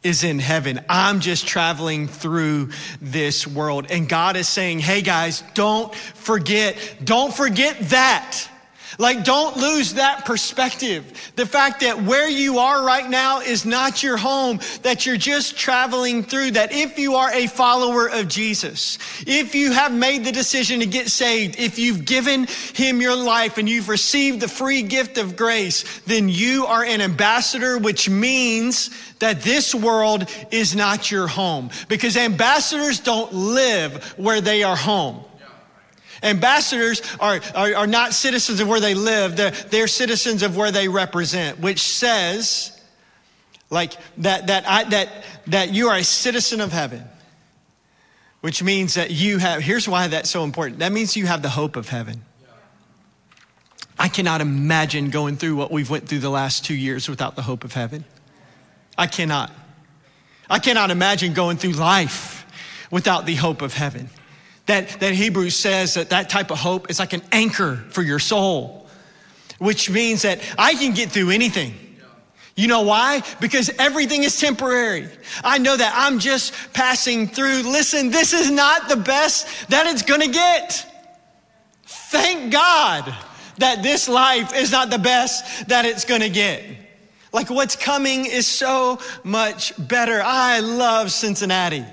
is 0.03 0.23
in 0.23 0.39
heaven. 0.39 0.79
I'm 0.87 1.19
just 1.19 1.45
traveling 1.47 2.07
through 2.07 2.69
this 3.01 3.45
world. 3.45 3.87
And 3.89 4.07
God 4.07 4.37
is 4.37 4.47
saying, 4.47 4.79
hey 4.79 5.01
guys, 5.01 5.43
don't 5.53 5.93
forget, 5.93 6.77
don't 7.03 7.33
forget 7.33 7.77
that. 7.89 8.47
Like, 8.99 9.23
don't 9.23 9.55
lose 9.55 9.93
that 9.93 10.25
perspective. 10.25 11.31
The 11.37 11.45
fact 11.45 11.79
that 11.79 12.03
where 12.03 12.27
you 12.27 12.59
are 12.59 12.85
right 12.85 13.09
now 13.09 13.39
is 13.39 13.65
not 13.65 14.03
your 14.03 14.17
home, 14.17 14.59
that 14.81 15.05
you're 15.05 15.15
just 15.15 15.57
traveling 15.57 16.21
through, 16.21 16.51
that 16.51 16.73
if 16.73 16.99
you 16.99 17.15
are 17.15 17.31
a 17.31 17.47
follower 17.47 18.09
of 18.09 18.27
Jesus, 18.27 18.97
if 19.25 19.55
you 19.55 19.71
have 19.71 19.93
made 19.93 20.25
the 20.25 20.33
decision 20.33 20.81
to 20.81 20.85
get 20.85 21.07
saved, 21.07 21.57
if 21.57 21.79
you've 21.79 22.03
given 22.03 22.45
him 22.73 22.99
your 22.99 23.15
life 23.15 23.57
and 23.57 23.69
you've 23.69 23.87
received 23.87 24.41
the 24.41 24.49
free 24.49 24.81
gift 24.81 25.17
of 25.17 25.37
grace, 25.37 26.01
then 26.01 26.27
you 26.27 26.65
are 26.65 26.83
an 26.83 26.99
ambassador, 26.99 27.77
which 27.77 28.09
means 28.09 28.89
that 29.19 29.43
this 29.43 29.73
world 29.73 30.29
is 30.51 30.75
not 30.75 31.09
your 31.09 31.27
home 31.27 31.69
because 31.87 32.17
ambassadors 32.17 32.99
don't 32.99 33.31
live 33.33 34.03
where 34.17 34.41
they 34.41 34.61
are 34.61 34.75
home. 34.75 35.23
Ambassadors 36.21 37.01
are, 37.19 37.39
are, 37.55 37.75
are, 37.75 37.87
not 37.87 38.13
citizens 38.13 38.59
of 38.59 38.67
where 38.67 38.79
they 38.79 38.93
live, 38.93 39.37
they're, 39.37 39.51
they're 39.51 39.87
citizens 39.87 40.43
of 40.43 40.57
where 40.57 40.71
they 40.71 40.87
represent, 40.87 41.59
which 41.59 41.79
says, 41.79 42.79
like, 43.69 43.93
that, 44.17 44.47
that, 44.47 44.67
I, 44.67 44.83
that, 44.85 45.09
that 45.47 45.73
you 45.73 45.87
are 45.87 45.95
a 45.95 46.03
citizen 46.03 46.59
of 46.59 46.71
heaven, 46.73 47.03
which 48.41 48.61
means 48.61 48.95
that 48.95 49.11
you 49.11 49.37
have, 49.37 49.61
here's 49.61 49.87
why 49.87 50.07
that's 50.07 50.29
so 50.29 50.43
important. 50.43 50.79
That 50.79 50.91
means 50.91 51.15
you 51.15 51.25
have 51.25 51.41
the 51.41 51.49
hope 51.49 51.75
of 51.75 51.89
heaven. 51.89 52.23
I 53.97 54.07
cannot 54.07 54.39
imagine 54.39 55.09
going 55.09 55.35
through 55.35 55.57
what 55.57 55.71
we've 55.71 55.89
went 55.89 56.07
through 56.07 56.19
the 56.19 56.29
last 56.29 56.63
two 56.63 56.73
years 56.73 57.09
without 57.09 57.35
the 57.35 57.41
hope 57.41 57.63
of 57.65 57.73
heaven. 57.73 58.05
I 58.97 59.07
cannot. 59.07 59.51
I 60.49 60.59
cannot 60.59 60.89
imagine 60.89 61.33
going 61.33 61.57
through 61.57 61.73
life 61.73 62.45
without 62.89 63.25
the 63.25 63.35
hope 63.35 63.61
of 63.61 63.73
heaven. 63.73 64.09
That, 64.69 64.99
that 64.99 65.13
Hebrews 65.13 65.55
says 65.55 65.95
that 65.95 66.11
that 66.11 66.29
type 66.29 66.51
of 66.51 66.59
hope 66.59 66.91
is 66.91 66.99
like 66.99 67.13
an 67.13 67.23
anchor 67.31 67.77
for 67.89 68.03
your 68.03 68.19
soul, 68.19 68.87
which 69.57 69.89
means 69.89 70.21
that 70.21 70.41
I 70.59 70.75
can 70.75 70.93
get 70.93 71.09
through 71.09 71.31
anything. 71.31 71.73
You 72.55 72.67
know 72.67 72.81
why? 72.81 73.23
Because 73.41 73.71
everything 73.79 74.21
is 74.21 74.39
temporary. 74.39 75.07
I 75.43 75.57
know 75.57 75.75
that 75.75 75.93
I'm 75.95 76.19
just 76.19 76.53
passing 76.71 77.25
through. 77.25 77.63
Listen, 77.63 78.11
this 78.11 78.31
is 78.33 78.51
not 78.51 78.89
the 78.89 78.97
best 78.97 79.47
that 79.71 79.87
it's 79.87 80.03
gonna 80.03 80.27
get. 80.27 80.85
Thank 81.87 82.53
God 82.53 83.11
that 83.57 83.81
this 83.81 84.07
life 84.07 84.55
is 84.55 84.71
not 84.71 84.91
the 84.91 84.99
best 84.99 85.67
that 85.69 85.85
it's 85.85 86.05
gonna 86.05 86.29
get. 86.29 86.63
Like 87.33 87.49
what's 87.49 87.75
coming 87.75 88.27
is 88.27 88.45
so 88.45 88.99
much 89.23 89.73
better. 89.79 90.21
I 90.23 90.59
love 90.59 91.11
Cincinnati. 91.11 91.85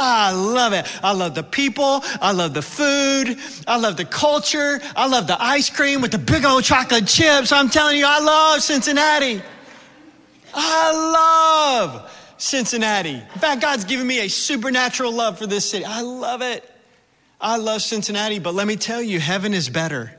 I 0.00 0.32
love 0.32 0.72
it. 0.72 0.86
I 1.04 1.12
love 1.12 1.34
the 1.34 1.42
people. 1.42 2.02
I 2.20 2.32
love 2.32 2.54
the 2.54 2.62
food. 2.62 3.38
I 3.68 3.76
love 3.76 3.96
the 3.96 4.06
culture. 4.06 4.80
I 4.96 5.06
love 5.06 5.26
the 5.26 5.40
ice 5.40 5.68
cream 5.68 6.00
with 6.00 6.10
the 6.10 6.18
big 6.18 6.44
old 6.44 6.64
chocolate 6.64 7.06
chips. 7.06 7.52
I'm 7.52 7.68
telling 7.68 7.98
you, 7.98 8.06
I 8.06 8.18
love 8.18 8.62
Cincinnati. 8.62 9.42
I 10.54 11.82
love 11.84 12.10
Cincinnati. 12.38 13.14
In 13.14 13.40
fact, 13.40 13.60
God's 13.60 13.84
given 13.84 14.06
me 14.06 14.20
a 14.20 14.28
supernatural 14.28 15.12
love 15.12 15.38
for 15.38 15.46
this 15.46 15.70
city. 15.70 15.84
I 15.84 16.00
love 16.00 16.40
it. 16.40 16.68
I 17.40 17.58
love 17.58 17.82
Cincinnati, 17.82 18.38
but 18.38 18.54
let 18.54 18.66
me 18.66 18.76
tell 18.76 19.02
you, 19.02 19.20
heaven 19.20 19.54
is 19.54 19.68
better. 19.68 20.14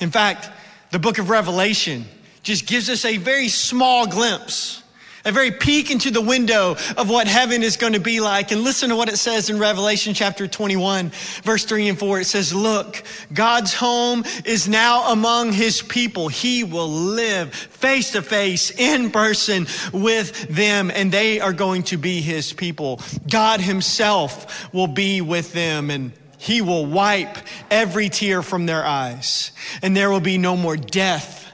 In 0.00 0.10
fact, 0.10 0.50
the 0.90 0.98
book 0.98 1.18
of 1.18 1.30
Revelation 1.30 2.04
just 2.42 2.66
gives 2.66 2.90
us 2.90 3.04
a 3.04 3.16
very 3.16 3.48
small 3.48 4.06
glimpse 4.06 4.82
a 5.26 5.32
very 5.32 5.50
peek 5.50 5.90
into 5.90 6.10
the 6.10 6.20
window 6.20 6.76
of 6.96 7.10
what 7.10 7.26
heaven 7.26 7.62
is 7.62 7.76
going 7.76 7.92
to 7.92 8.00
be 8.00 8.20
like. 8.20 8.52
And 8.52 8.62
listen 8.62 8.90
to 8.90 8.96
what 8.96 9.08
it 9.08 9.18
says 9.18 9.50
in 9.50 9.58
Revelation 9.58 10.14
chapter 10.14 10.46
21, 10.46 11.10
verse 11.42 11.64
3 11.64 11.88
and 11.88 11.98
4. 11.98 12.20
It 12.20 12.24
says, 12.26 12.54
Look, 12.54 13.02
God's 13.34 13.74
home 13.74 14.24
is 14.44 14.68
now 14.68 15.12
among 15.12 15.52
his 15.52 15.82
people. 15.82 16.28
He 16.28 16.62
will 16.62 16.88
live 16.88 17.52
face 17.52 18.12
to 18.12 18.22
face 18.22 18.70
in 18.70 19.10
person 19.10 19.66
with 19.92 20.48
them, 20.48 20.92
and 20.92 21.10
they 21.10 21.40
are 21.40 21.52
going 21.52 21.82
to 21.84 21.98
be 21.98 22.20
his 22.20 22.52
people. 22.52 23.00
God 23.28 23.60
himself 23.60 24.72
will 24.72 24.86
be 24.86 25.20
with 25.20 25.52
them 25.52 25.90
and 25.90 26.12
he 26.38 26.62
will 26.62 26.86
wipe 26.86 27.38
every 27.70 28.08
tear 28.08 28.42
from 28.42 28.66
their 28.66 28.84
eyes, 28.84 29.52
and 29.82 29.96
there 29.96 30.10
will 30.10 30.20
be 30.20 30.38
no 30.38 30.56
more 30.56 30.76
death 30.76 31.50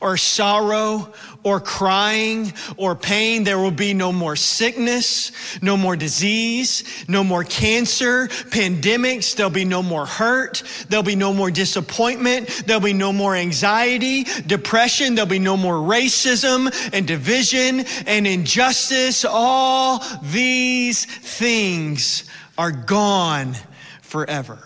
or 0.00 0.16
sorrow 0.16 1.12
or 1.42 1.60
crying 1.60 2.52
or 2.76 2.94
pain. 2.94 3.44
There 3.44 3.58
will 3.58 3.70
be 3.70 3.94
no 3.94 4.12
more 4.12 4.36
sickness, 4.36 5.32
no 5.60 5.76
more 5.76 5.96
disease, 5.96 6.84
no 7.08 7.24
more 7.24 7.44
cancer, 7.44 8.28
pandemics. 8.28 9.34
There'll 9.34 9.50
be 9.50 9.64
no 9.64 9.82
more 9.82 10.06
hurt. 10.06 10.62
There'll 10.88 11.02
be 11.02 11.16
no 11.16 11.32
more 11.32 11.50
disappointment. 11.50 12.48
There'll 12.66 12.80
be 12.80 12.92
no 12.92 13.12
more 13.12 13.34
anxiety, 13.34 14.24
depression. 14.46 15.14
There'll 15.14 15.28
be 15.28 15.38
no 15.38 15.56
more 15.56 15.74
racism 15.74 16.70
and 16.92 17.06
division 17.06 17.80
and 18.06 18.26
injustice. 18.26 19.24
All 19.24 20.02
these 20.22 21.04
things 21.04 22.24
are 22.56 22.72
gone 22.72 23.54
forever. 24.02 24.58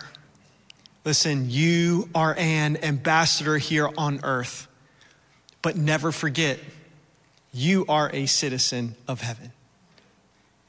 Listen, 1.04 1.48
you 1.48 2.08
are 2.14 2.34
an 2.36 2.78
ambassador 2.82 3.58
here 3.58 3.88
on 3.96 4.20
earth. 4.24 4.66
But 5.66 5.76
never 5.76 6.12
forget, 6.12 6.60
you 7.52 7.86
are 7.88 8.08
a 8.12 8.26
citizen 8.26 8.94
of 9.08 9.20
heaven. 9.20 9.50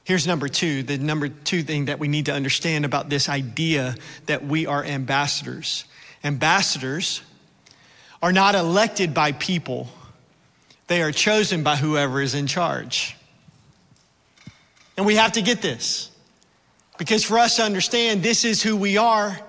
Here's 0.05 0.25
number 0.25 0.47
two 0.47 0.81
the 0.81 0.97
number 0.97 1.29
two 1.29 1.61
thing 1.61 1.85
that 1.85 1.99
we 1.99 2.07
need 2.07 2.25
to 2.25 2.33
understand 2.33 2.83
about 2.83 3.07
this 3.07 3.29
idea 3.29 3.93
that 4.25 4.43
we 4.43 4.65
are 4.65 4.83
ambassadors. 4.83 5.85
Ambassadors 6.23 7.21
are 8.23 8.33
not 8.33 8.55
elected 8.55 9.13
by 9.13 9.33
people, 9.33 9.87
they 10.87 11.03
are 11.03 11.11
chosen 11.11 11.61
by 11.61 11.75
whoever 11.75 12.19
is 12.19 12.33
in 12.33 12.47
charge. 12.47 13.15
And 14.97 15.05
we 15.05 15.13
have 15.17 15.33
to 15.33 15.43
get 15.43 15.61
this 15.61 16.09
because 16.97 17.23
for 17.23 17.37
us 17.37 17.57
to 17.57 17.61
understand 17.61 18.23
this 18.23 18.43
is 18.43 18.63
who 18.63 18.75
we 18.75 18.97
are, 18.97 19.39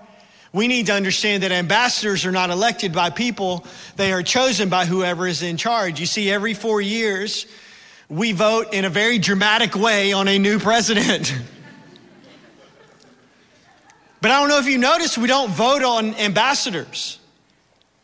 we 0.53 0.69
need 0.69 0.87
to 0.87 0.93
understand 0.93 1.43
that 1.43 1.53
ambassadors 1.53 2.25
are 2.25 2.33
not 2.33 2.51
elected 2.51 2.93
by 2.93 3.11
people, 3.11 3.67
they 3.97 4.13
are 4.13 4.23
chosen 4.23 4.69
by 4.69 4.87
whoever 4.87 5.27
is 5.27 5.43
in 5.43 5.57
charge. 5.57 6.01
You 6.01 6.07
see, 6.07 6.31
every 6.31 6.55
four 6.55 6.81
years, 6.81 7.47
we 8.09 8.33
vote 8.33 8.73
in 8.73 8.85
a 8.85 8.89
very 8.89 9.19
dramatic 9.19 9.75
way 9.75 10.13
on 10.13 10.29
a 10.29 10.39
new 10.39 10.59
president. 10.59 11.35
but 14.21 14.31
I 14.31 14.41
don't 14.41 14.49
know 14.49 14.59
if 14.59 14.67
you 14.67 14.79
noticed, 14.79 15.19
we 15.19 15.29
don't 15.29 15.51
vote 15.51 15.83
on 15.83 16.15
ambassadors 16.15 17.19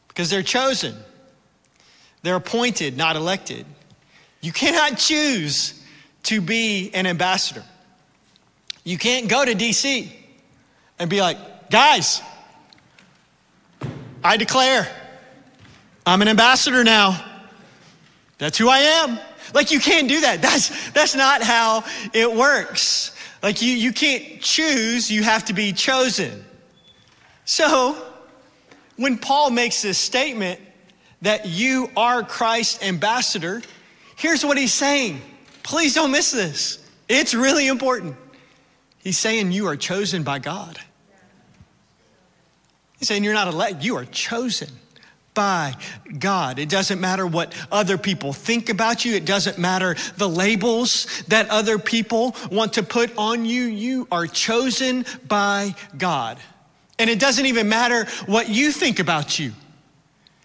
because 0.08 0.28
they're 0.28 0.42
chosen, 0.42 0.94
they're 2.22 2.36
appointed, 2.36 2.96
not 2.96 3.16
elected. 3.16 3.64
You 4.42 4.52
cannot 4.52 4.98
choose 4.98 5.82
to 6.24 6.42
be 6.42 6.90
an 6.92 7.06
ambassador. 7.06 7.64
You 8.84 8.98
can't 8.98 9.28
go 9.28 9.42
to 9.42 9.54
DC 9.54 10.12
and 10.98 11.08
be 11.08 11.22
like, 11.22 11.70
guys, 11.70 12.20
I 14.24 14.38
declare 14.38 14.88
I'm 16.06 16.22
an 16.22 16.28
ambassador 16.28 16.82
now. 16.82 17.22
That's 18.38 18.58
who 18.58 18.68
I 18.68 18.78
am. 18.78 19.18
Like 19.52 19.70
you 19.70 19.78
can't 19.78 20.08
do 20.08 20.22
that. 20.22 20.42
That's 20.42 20.90
that's 20.92 21.14
not 21.14 21.42
how 21.42 21.84
it 22.12 22.32
works. 22.32 23.14
Like 23.42 23.62
you 23.62 23.70
you 23.70 23.92
can't 23.92 24.40
choose, 24.40 25.10
you 25.10 25.22
have 25.22 25.44
to 25.46 25.52
be 25.52 25.72
chosen. 25.72 26.44
So, 27.44 27.94
when 28.96 29.18
Paul 29.18 29.50
makes 29.50 29.82
this 29.82 29.98
statement 29.98 30.58
that 31.20 31.46
you 31.46 31.90
are 31.94 32.22
Christ's 32.22 32.82
ambassador, 32.82 33.60
here's 34.16 34.44
what 34.44 34.56
he's 34.56 34.72
saying. 34.72 35.20
Please 35.62 35.94
don't 35.94 36.10
miss 36.10 36.32
this. 36.32 36.78
It's 37.06 37.34
really 37.34 37.66
important. 37.66 38.16
He's 38.98 39.18
saying 39.18 39.52
you 39.52 39.66
are 39.66 39.76
chosen 39.76 40.22
by 40.22 40.38
God. 40.38 40.78
He's 43.04 43.08
saying 43.10 43.22
you're 43.22 43.34
not 43.34 43.48
elect, 43.48 43.84
you 43.84 43.96
are 43.96 44.06
chosen 44.06 44.70
by 45.34 45.76
God. 46.18 46.58
It 46.58 46.70
doesn't 46.70 47.02
matter 47.02 47.26
what 47.26 47.54
other 47.70 47.98
people 47.98 48.32
think 48.32 48.70
about 48.70 49.04
you. 49.04 49.14
It 49.14 49.26
doesn't 49.26 49.58
matter 49.58 49.94
the 50.16 50.26
labels 50.26 51.22
that 51.28 51.50
other 51.50 51.78
people 51.78 52.34
want 52.50 52.72
to 52.72 52.82
put 52.82 53.14
on 53.18 53.44
you. 53.44 53.64
You 53.64 54.08
are 54.10 54.26
chosen 54.26 55.04
by 55.28 55.74
God. 55.98 56.38
And 56.98 57.10
it 57.10 57.20
doesn't 57.20 57.44
even 57.44 57.68
matter 57.68 58.06
what 58.24 58.48
you 58.48 58.72
think 58.72 59.00
about 59.00 59.38
you. 59.38 59.52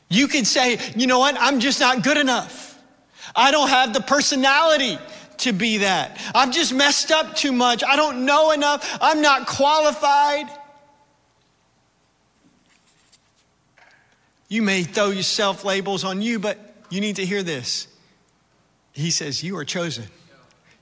You 0.10 0.28
can 0.28 0.43
say, 0.43 0.80
you 0.98 1.08
know 1.08 1.19
what? 1.19 1.38
I'm 1.39 1.62
just 1.62 1.80
not 1.80 2.04
good 2.04 2.17
enough. 2.17 2.78
I 3.34 3.52
don't 3.52 3.69
have 3.69 3.93
the 3.93 4.02
personality 4.02 5.00
to 5.38 5.54
be 5.54 5.78
that. 5.78 6.19
I've 6.36 6.52
just 6.52 6.74
messed 6.74 7.10
up 7.10 7.38
too 7.38 7.54
much. 7.54 7.86
I 7.86 7.95
don't 7.95 8.26
know 8.26 8.52
enough. 8.52 8.98
I'm 9.00 9.22
not 9.22 9.48
qualified. 9.48 10.59
You 14.50 14.64
may 14.64 14.84
throw 14.84 15.12
yourself 15.12 15.64
labels 15.64 16.04
on 16.04 16.22
you, 16.22 16.40
but 16.40 16.58
you 16.90 17.00
need 17.00 17.18
to 17.18 17.26
hear 17.26 17.44
this. 17.44 17.88
He 18.92 19.12
says, 19.12 19.44
You 19.44 19.56
are 19.58 19.66
chosen. 19.66 20.06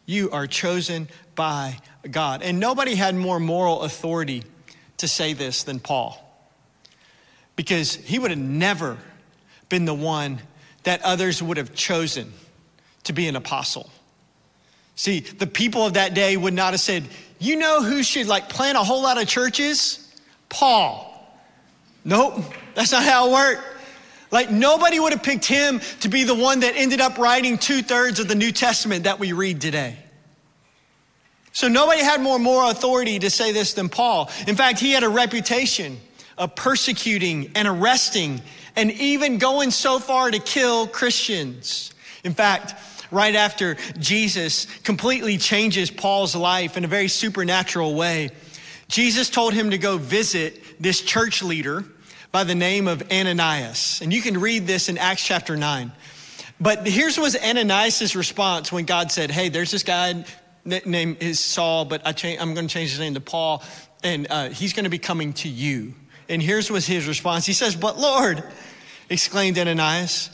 You 0.06 0.32
are 0.32 0.48
chosen 0.48 1.10
by 1.36 1.78
God. 2.10 2.42
And 2.42 2.60
nobody 2.60 2.96
had 2.96 3.14
more 3.14 3.40
moral 3.40 3.82
authority 3.82 4.44
to 4.98 5.08
say 5.08 5.34
this 5.34 5.64
than 5.64 5.80
Paul. 5.80 6.24
Because 7.58 7.96
he 7.96 8.18
would 8.18 8.32
have 8.32 8.40
never 8.40 8.98
been 9.68 9.84
the 9.84 9.94
one 9.94 10.40
that 10.84 11.02
others 11.02 11.44
would 11.44 11.58
have 11.58 11.76
chosen 11.76 12.32
to 13.04 13.14
be 13.14 13.28
an 13.28 13.36
apostle. 13.36 13.90
See, 14.96 15.20
the 15.20 15.46
people 15.46 15.86
of 15.86 15.94
that 15.94 16.14
day 16.14 16.38
would 16.38 16.54
not 16.54 16.72
have 16.74 16.80
said, 16.80 17.04
You 17.40 17.58
know 17.58 17.84
who 17.84 18.02
should 18.02 18.28
like 18.28 18.48
plant 18.48 18.78
a 18.78 18.84
whole 18.84 19.04
lot 19.04 19.22
of 19.22 19.28
churches? 19.28 20.04
Paul. 20.50 21.14
Nope, 22.06 22.46
that's 22.78 22.92
not 22.92 23.04
how 23.04 23.28
it 23.28 23.32
worked. 23.32 23.64
Like 24.30 24.52
nobody 24.52 25.00
would 25.00 25.12
have 25.12 25.24
picked 25.24 25.46
him 25.46 25.82
to 26.02 26.10
be 26.10 26.24
the 26.24 26.36
one 26.36 26.60
that 26.60 26.76
ended 26.76 27.02
up 27.02 27.18
writing 27.18 27.58
two 27.58 27.82
thirds 27.82 28.20
of 28.20 28.28
the 28.28 28.36
New 28.36 28.52
Testament 28.52 29.06
that 29.06 29.18
we 29.18 29.34
read 29.34 29.62
today. 29.62 29.98
So 31.54 31.70
nobody 31.70 32.04
had 32.04 32.22
more 32.22 32.38
moral 32.38 32.70
authority 32.70 33.18
to 33.18 33.32
say 33.32 33.52
this 33.52 33.74
than 33.74 33.90
Paul. 33.90 34.30
In 34.46 34.56
fact, 34.56 34.80
he 34.80 34.92
had 34.92 35.02
a 35.02 35.10
reputation 35.10 35.98
of 36.38 36.56
persecuting 36.56 37.50
and 37.56 37.68
arresting 37.68 38.44
and 38.76 38.92
even 38.92 39.40
going 39.40 39.72
so 39.72 39.98
far 39.98 40.30
to 40.30 40.38
kill 40.38 40.86
Christians. 40.86 41.96
In 42.24 42.36
fact, 42.36 42.76
right 43.10 43.34
after 43.34 43.76
Jesus 43.98 44.68
completely 44.84 45.40
changes 45.40 45.90
Paul's 45.90 46.36
life 46.36 46.78
in 46.78 46.86
a 46.86 46.88
very 46.88 47.08
supernatural 47.08 47.96
way, 47.96 48.30
Jesus 48.88 49.32
told 49.32 49.56
him 49.56 49.72
to 49.72 49.80
go 49.80 49.98
visit 49.98 50.80
this 50.80 51.02
church 51.02 51.42
leader 51.42 51.84
by 52.32 52.44
the 52.44 52.56
name 52.56 52.88
of 52.88 53.04
Ananias. 53.12 54.02
And 54.02 54.14
you 54.14 54.22
can 54.22 54.40
read 54.40 54.68
this 54.68 54.90
in 54.90 54.98
Acts 54.98 55.24
chapter 55.24 55.56
9. 55.56 55.92
But 56.60 56.88
here's 56.88 57.18
was 57.18 57.36
Ananias' 57.36 58.16
response 58.16 58.72
when 58.72 58.86
God 58.86 59.12
said, 59.12 59.32
Hey, 59.32 59.50
there's 59.50 59.72
this 59.72 59.84
guy 59.84 60.26
named 60.66 61.18
is 61.22 61.40
Saul, 61.40 61.86
but 61.86 62.02
I 62.06 62.14
am 62.28 62.54
going 62.54 62.68
to 62.68 62.74
change 62.74 62.92
his 62.92 63.00
name 63.00 63.14
to 63.14 63.22
Paul, 63.22 63.64
and 64.04 64.28
uh, 64.30 64.50
he's 64.50 64.74
going 64.74 64.84
to 64.84 64.90
be 64.90 64.98
coming 64.98 65.34
to 65.34 65.50
you. 65.50 65.94
And 66.30 66.42
here's 66.42 66.70
was 66.70 66.86
his 66.86 67.08
response. 67.08 67.46
He 67.46 67.54
says, 67.54 67.76
But 67.76 67.98
Lord, 67.98 68.44
exclaimed 69.10 69.58
Ananias, 69.58 70.30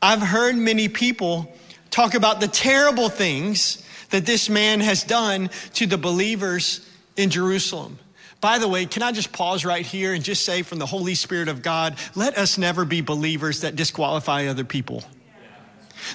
I've 0.00 0.22
heard 0.22 0.56
many 0.56 0.88
people 0.88 1.52
talk 1.90 2.14
about 2.14 2.40
the 2.40 2.48
terrible 2.48 3.08
things 3.08 3.84
that 4.10 4.26
this 4.26 4.48
man 4.48 4.80
has 4.80 5.02
done 5.02 5.50
to 5.74 5.86
the 5.86 5.98
believers 5.98 6.88
in 7.16 7.30
Jerusalem. 7.30 7.98
By 8.40 8.58
the 8.58 8.68
way, 8.68 8.86
can 8.86 9.02
I 9.02 9.10
just 9.12 9.32
pause 9.32 9.64
right 9.64 9.84
here 9.84 10.12
and 10.12 10.22
just 10.22 10.44
say 10.44 10.62
from 10.62 10.78
the 10.78 10.86
Holy 10.86 11.14
Spirit 11.14 11.48
of 11.48 11.60
God, 11.60 11.98
let 12.14 12.38
us 12.38 12.56
never 12.56 12.84
be 12.84 13.00
believers 13.00 13.62
that 13.62 13.74
disqualify 13.74 14.46
other 14.46 14.64
people. 14.64 15.02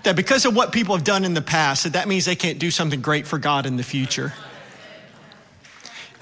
That 0.04 0.16
because 0.16 0.46
of 0.46 0.56
what 0.56 0.72
people 0.72 0.96
have 0.96 1.04
done 1.04 1.26
in 1.26 1.34
the 1.34 1.42
past, 1.42 1.84
that 1.84 1.94
that 1.94 2.08
means 2.08 2.24
they 2.24 2.38
can't 2.38 2.60
do 2.60 2.72
something 2.72 3.02
great 3.02 3.28
for 3.28 3.38
God 3.38 3.66
in 3.66 3.76
the 3.76 3.84
future. 3.84 4.34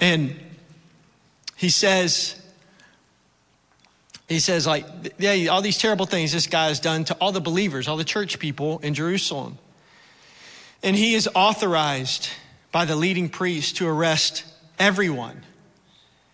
And 0.00 0.34
he 1.54 1.70
says, 1.70 2.34
he 4.28 4.40
says, 4.40 4.66
like, 4.66 4.84
yeah, 5.18 5.46
all 5.46 5.62
these 5.62 5.78
terrible 5.78 6.06
things 6.06 6.32
this 6.32 6.48
guy 6.48 6.66
has 6.66 6.80
done 6.80 7.04
to 7.04 7.14
all 7.14 7.30
the 7.30 7.40
believers, 7.40 7.86
all 7.86 7.96
the 7.96 8.02
church 8.02 8.40
people 8.40 8.80
in 8.80 8.94
Jerusalem. 8.94 9.58
And 10.82 10.96
he 10.96 11.14
is 11.14 11.28
authorized 11.32 12.28
by 12.72 12.84
the 12.84 12.96
leading 12.96 13.28
priest 13.28 13.76
to 13.76 13.86
arrest 13.86 14.44
everyone 14.80 15.44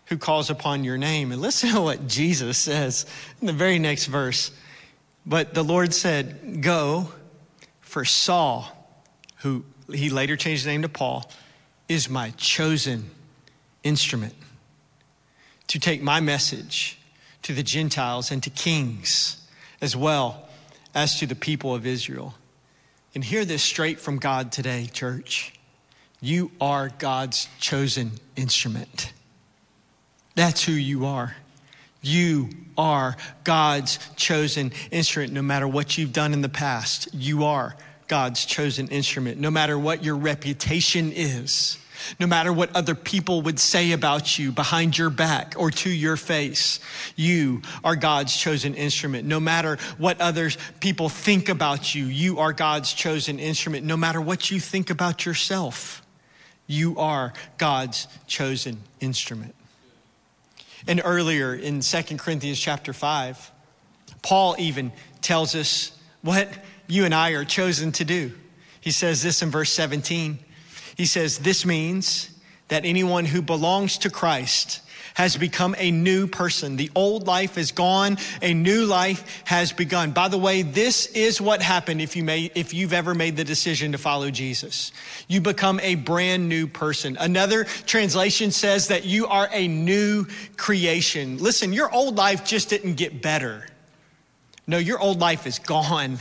who 0.09 0.17
calls 0.17 0.49
upon 0.49 0.83
your 0.83 0.97
name. 0.97 1.31
And 1.31 1.41
listen 1.41 1.71
to 1.71 1.81
what 1.81 2.07
Jesus 2.07 2.57
says 2.57 3.05
in 3.39 3.47
the 3.47 3.53
very 3.53 3.79
next 3.79 4.07
verse. 4.07 4.51
But 5.25 5.53
the 5.53 5.63
Lord 5.63 5.93
said, 5.93 6.61
Go, 6.61 7.13
for 7.79 8.03
Saul, 8.03 8.67
who 9.37 9.63
he 9.91 10.09
later 10.09 10.35
changed 10.35 10.63
his 10.63 10.67
name 10.67 10.81
to 10.81 10.89
Paul, 10.89 11.29
is 11.87 12.09
my 12.09 12.31
chosen 12.31 13.11
instrument 13.83 14.33
to 15.67 15.79
take 15.79 16.01
my 16.01 16.19
message 16.19 16.99
to 17.43 17.53
the 17.53 17.63
Gentiles 17.63 18.31
and 18.31 18.41
to 18.43 18.49
kings 18.49 19.47
as 19.81 19.95
well 19.95 20.47
as 20.93 21.19
to 21.19 21.27
the 21.27 21.35
people 21.35 21.73
of 21.75 21.85
Israel. 21.85 22.33
And 23.13 23.23
hear 23.23 23.45
this 23.45 23.63
straight 23.63 23.99
from 23.99 24.17
God 24.17 24.51
today, 24.51 24.87
church. 24.91 25.53
You 26.21 26.51
are 26.59 26.89
God's 26.89 27.47
chosen 27.59 28.13
instrument. 28.35 29.13
That's 30.39 30.63
who 30.63 30.71
you 30.71 31.05
are. 31.05 31.35
You 32.01 32.47
are 32.77 33.17
God's 33.43 33.99
chosen 34.15 34.71
instrument 34.89 35.33
no 35.33 35.41
matter 35.41 35.67
what 35.67 35.97
you've 35.97 36.13
done 36.13 36.31
in 36.31 36.39
the 36.41 36.47
past. 36.47 37.09
You 37.13 37.43
are 37.43 37.75
God's 38.07 38.45
chosen 38.45 38.87
instrument 38.87 39.37
no 39.37 39.51
matter 39.51 39.77
what 39.77 40.01
your 40.01 40.15
reputation 40.15 41.11
is. 41.11 41.77
No 42.21 42.25
matter 42.25 42.53
what 42.53 42.73
other 42.73 42.95
people 42.95 43.41
would 43.41 43.59
say 43.59 43.91
about 43.91 44.39
you 44.39 44.53
behind 44.53 44.97
your 44.97 45.09
back 45.09 45.55
or 45.57 45.71
to 45.71 45.89
your 45.89 46.15
face, 46.15 46.79
you 47.17 47.61
are 47.83 47.97
God's 47.97 48.33
chosen 48.33 48.75
instrument. 48.75 49.27
No 49.27 49.41
matter 49.41 49.77
what 49.97 50.21
others 50.21 50.57
people 50.79 51.09
think 51.09 51.49
about 51.49 51.93
you, 51.93 52.05
you 52.05 52.39
are 52.39 52.53
God's 52.53 52.93
chosen 52.93 53.39
instrument. 53.39 53.85
No 53.85 53.97
matter 53.97 54.21
what 54.21 54.49
you 54.49 54.61
think 54.61 54.89
about 54.89 55.25
yourself, 55.25 56.01
you 56.65 56.97
are 56.97 57.33
God's 57.57 58.07
chosen 58.25 58.77
instrument. 59.01 59.53
And 60.87 61.01
earlier 61.03 61.53
in 61.53 61.81
2 61.81 62.03
Corinthians 62.17 62.59
chapter 62.59 62.93
5, 62.93 63.51
Paul 64.21 64.55
even 64.59 64.91
tells 65.21 65.55
us 65.55 65.91
what 66.21 66.49
you 66.87 67.05
and 67.05 67.13
I 67.13 67.31
are 67.31 67.45
chosen 67.45 67.91
to 67.93 68.05
do. 68.05 68.33
He 68.81 68.91
says 68.91 69.21
this 69.21 69.41
in 69.41 69.49
verse 69.49 69.71
17. 69.71 70.39
He 70.95 71.05
says, 71.05 71.39
This 71.39 71.65
means 71.65 72.29
that 72.69 72.85
anyone 72.85 73.25
who 73.25 73.41
belongs 73.41 73.97
to 73.99 74.09
Christ 74.09 74.81
has 75.19 75.35
become 75.35 75.75
a 75.77 75.91
new 75.91 76.27
person. 76.27 76.77
The 76.77 76.89
old 76.95 77.27
life 77.27 77.57
is 77.57 77.73
gone, 77.73 78.17
a 78.41 78.53
new 78.53 78.85
life 78.85 79.43
has 79.43 79.73
begun. 79.73 80.11
By 80.11 80.29
the 80.29 80.37
way, 80.37 80.61
this 80.61 81.07
is 81.07 81.41
what 81.41 81.61
happened 81.61 81.99
if 81.99 82.15
you 82.15 82.23
may, 82.23 82.49
if 82.55 82.73
you've 82.73 82.93
ever 82.93 83.13
made 83.13 83.35
the 83.35 83.43
decision 83.43 83.91
to 83.91 83.97
follow 83.97 84.31
Jesus. 84.31 84.93
You 85.27 85.41
become 85.41 85.81
a 85.81 85.95
brand 85.95 86.47
new 86.47 86.67
person. 86.67 87.17
Another 87.19 87.65
translation 87.65 88.51
says 88.51 88.87
that 88.87 89.03
you 89.03 89.27
are 89.27 89.49
a 89.51 89.67
new 89.67 90.25
creation. 90.55 91.37
Listen, 91.37 91.73
your 91.73 91.93
old 91.93 92.15
life 92.15 92.45
just 92.45 92.69
didn't 92.69 92.93
get 92.93 93.21
better. 93.21 93.67
No, 94.67 94.77
your 94.77 94.99
old 94.99 95.19
life 95.19 95.45
is 95.45 95.59
gone. 95.59 96.19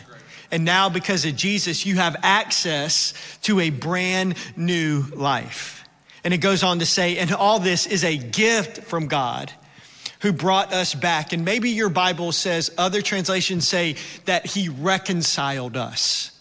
And 0.51 0.65
now, 0.65 0.89
because 0.89 1.25
of 1.25 1.37
Jesus, 1.37 1.87
you 1.87 1.95
have 1.99 2.17
access 2.25 3.15
to 3.43 3.61
a 3.61 3.71
brand 3.71 4.35
new 4.57 5.05
life. 5.15 5.78
And 6.29 6.35
it 6.35 6.43
goes 6.43 6.62
on 6.62 6.81
to 6.81 6.85
say, 6.85 7.17
and 7.17 7.33
all 7.33 7.59
this 7.59 7.87
is 7.87 8.05
a 8.05 8.14
gift 8.14 8.83
from 8.83 9.07
God 9.07 9.51
who 10.21 10.31
brought 10.31 10.75
us 10.75 10.95
back. 10.95 11.33
And 11.33 11.43
maybe 11.43 11.71
your 11.71 11.88
Bible 11.88 12.33
says, 12.33 12.71
other 12.77 13.01
translations 13.01 13.67
say 13.67 13.97
that 14.27 14.45
he 14.45 14.69
reconciled 14.69 15.75
us 15.75 16.38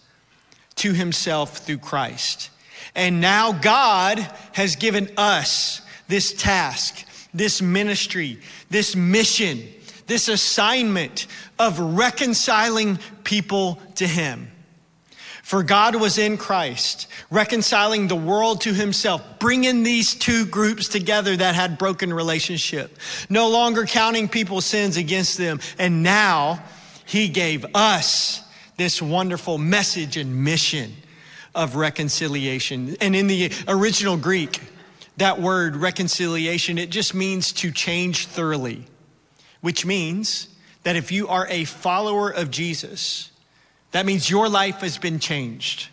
to 0.76 0.92
himself 0.92 1.60
through 1.60 1.78
Christ. 1.78 2.50
And 2.96 3.22
now 3.22 3.54
God 3.54 4.20
has 4.52 4.76
given 4.76 5.10
us 5.16 5.82
this 6.10 6.34
task, 6.34 7.08
this 7.34 7.62
ministry, 7.62 8.40
this 8.70 8.94
mission, 8.94 9.64
this 10.06 10.28
assignment 10.28 11.28
of 11.58 11.80
reconciling 11.80 13.00
people 13.24 13.80
to 13.96 14.06
him. 14.06 14.52
For 15.48 15.64
God 15.64 15.96
was 15.96 16.18
in 16.18 16.36
Christ, 16.36 17.08
reconciling 17.32 18.10
the 18.10 18.18
world 18.18 18.60
to 18.64 18.74
himself, 18.74 19.40
bringing 19.40 19.84
these 19.84 20.14
two 20.14 20.46
groups 20.46 20.90
together 20.90 21.38
that 21.38 21.56
had 21.56 21.78
broken 21.78 22.14
relationship, 22.14 22.98
no 23.30 23.48
longer 23.48 23.86
counting 23.86 24.28
people's 24.28 24.66
sins 24.66 24.98
against 24.98 25.38
them. 25.38 25.62
And 25.80 26.04
now 26.04 26.62
he 27.06 27.30
gave 27.30 27.66
us 27.74 28.44
this 28.76 29.02
wonderful 29.02 29.58
message 29.58 30.18
and 30.18 30.44
mission 30.44 30.92
of 31.56 31.78
reconciliation. 31.78 32.98
And 33.00 33.16
in 33.16 33.28
the 33.28 33.54
original 33.70 34.18
Greek, 34.18 34.60
that 35.16 35.40
word 35.40 35.78
reconciliation, 35.78 36.78
it 36.78 36.90
just 36.90 37.16
means 37.16 37.54
to 37.54 37.72
change 37.72 38.28
thoroughly, 38.28 38.84
which 39.62 39.86
means 39.86 40.50
that 40.84 40.98
if 40.98 41.10
you 41.10 41.30
are 41.30 41.48
a 41.48 41.64
follower 41.64 42.30
of 42.30 42.52
Jesus, 42.52 43.32
that 43.92 44.06
means 44.06 44.30
your 44.30 44.50
life 44.50 44.82
has 44.82 44.98
been 44.98 45.20
changed. 45.20 45.90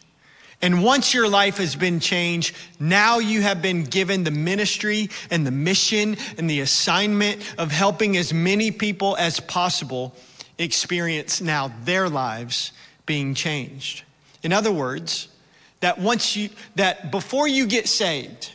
And 0.63 0.83
once 0.83 1.13
your 1.13 1.29
life 1.29 1.59
has 1.59 1.77
been 1.77 2.01
changed, 2.01 2.57
now 2.81 3.19
you 3.19 3.43
have 3.43 3.61
been 3.61 3.85
given 3.85 4.25
the 4.25 4.31
ministry 4.31 5.11
and 5.31 5.47
the 5.47 5.51
mission 5.51 6.17
and 6.39 6.49
the 6.49 6.61
assignment 6.61 7.43
of 7.59 7.71
helping 7.71 8.17
as 8.17 8.33
many 8.33 8.71
people 8.71 9.17
as 9.19 9.41
possible 9.41 10.15
experience 10.57 11.41
now 11.41 11.71
their 11.85 12.09
lives 12.09 12.73
being 13.05 13.35
changed. 13.35 14.05
In 14.43 14.53
other 14.53 14.73
words, 14.73 15.29
that 15.81 15.99
once 15.99 16.35
you, 16.35 16.49
that 16.77 17.11
before 17.11 17.47
you 17.47 17.67
get 17.67 17.87
saved, 17.87 18.53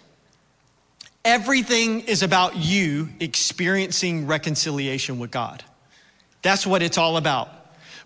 everything 1.23 2.01
is 2.01 2.23
about 2.23 2.55
you 2.55 3.09
experiencing 3.19 4.25
reconciliation 4.25 5.19
with 5.19 5.29
God. 5.29 5.63
That's 6.41 6.65
what 6.65 6.81
it's 6.81 6.97
all 6.97 7.17
about 7.17 7.58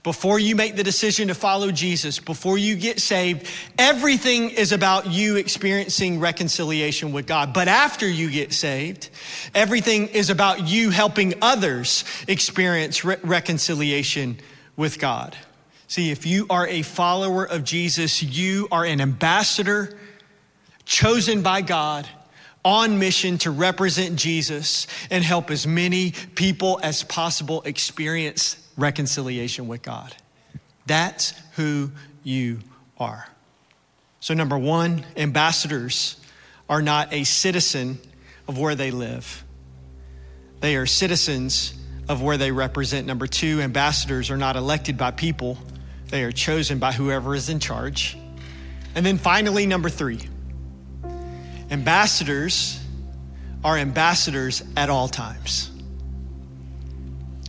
before 0.04 0.38
you 0.38 0.58
make 0.58 0.76
the 0.76 0.84
decision 0.84 1.30
to 1.30 1.34
follow 1.34 1.72
Jesus, 1.72 2.20
before 2.20 2.58
you 2.58 2.76
get 2.76 3.00
saved, 3.00 3.48
everything 3.80 4.50
is 4.50 4.74
about 4.74 5.08
you 5.08 5.38
experiencing 5.38 6.20
reconciliation 6.20 7.13
with 7.13 7.26
God. 7.26 7.54
But 7.54 7.70
after 7.70 8.08
you 8.08 8.30
get 8.30 8.52
saved, 8.52 9.10
everything 9.56 10.10
is 10.10 10.30
about 10.30 10.68
you 10.68 10.89
helping 10.89 11.36
others 11.42 12.04
experience 12.28 13.06
re- 13.06 13.16
reconciliation 13.24 14.39
with 14.76 15.00
God. 15.00 15.38
See, 15.88 16.12
if 16.12 16.26
you 16.26 16.48
are 16.50 16.68
a 16.68 16.82
follower 16.82 17.46
of 17.46 17.63
Jesus, 17.63 18.22
you 18.22 18.68
are 18.72 18.84
an 18.84 19.00
ambassador 19.00 19.98
chosen 20.84 21.44
by 21.44 21.62
God 21.62 22.10
on 22.66 23.00
mission 23.00 23.38
to 23.38 23.52
represent 23.52 24.18
Jesus 24.18 24.86
and 25.10 25.24
help 25.24 25.50
as 25.50 25.66
many 25.66 26.12
people 26.36 26.80
as 26.84 27.04
possible 27.04 27.62
experience 27.62 28.58
reconciliation 28.78 29.68
with 29.68 29.82
God. 29.82 30.16
That's 30.86 31.34
who 31.56 31.92
you 32.24 32.60
are. 32.98 33.28
So, 34.20 34.34
number 34.34 34.58
one, 34.58 35.06
ambassadors 35.18 36.18
are 36.70 36.82
not 36.82 37.14
a 37.14 37.24
citizen 37.24 38.00
of 38.48 38.58
where 38.58 38.76
they 38.76 38.92
live, 38.92 39.44
they 40.60 40.76
are 40.76 40.86
citizens 40.86 41.74
of 42.10 42.22
where 42.22 42.38
they 42.38 42.52
represent. 42.52 43.08
Number 43.08 43.28
two, 43.28 43.62
ambassadors 43.62 44.30
are 44.30 44.38
not 44.38 44.56
elected 44.56 44.98
by 44.98 45.12
people, 45.12 45.58
they 46.10 46.24
are 46.24 46.32
chosen 46.32 46.80
by 46.80 46.92
whoever 46.92 47.36
is 47.36 47.50
in 47.50 47.60
charge. 47.60 48.18
And 48.96 49.06
then 49.06 49.18
finally, 49.18 49.66
number 49.66 49.90
three, 49.90 50.20
ambassadors 51.72 52.80
are 53.64 53.78
ambassadors 53.78 54.64
at 54.76 54.90
all 54.90 55.08
times. 55.08 55.73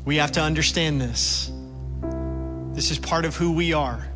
We 0.05 0.17
have 0.17 0.33
to 0.33 0.43
understand 0.43 1.01
this. 1.01 1.51
This 2.75 2.91
is 2.91 2.99
part 2.99 3.25
of 3.25 3.37
who 3.37 3.53
we 3.53 3.73
are. 3.73 4.07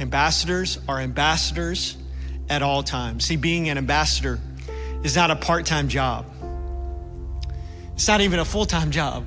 Ambassadors 0.00 0.78
are 0.88 0.98
ambassadors 0.98 1.96
at 2.48 2.62
all 2.62 2.82
times. 2.82 3.24
See, 3.24 3.36
being 3.36 3.68
an 3.68 3.78
ambassador 3.78 4.40
is 5.04 5.14
not 5.14 5.30
a 5.30 5.36
part 5.36 5.66
time 5.66 5.88
job, 5.88 6.26
it's 7.94 8.08
not 8.08 8.20
even 8.20 8.40
a 8.40 8.44
full 8.44 8.64
time 8.64 8.90
job 8.90 9.26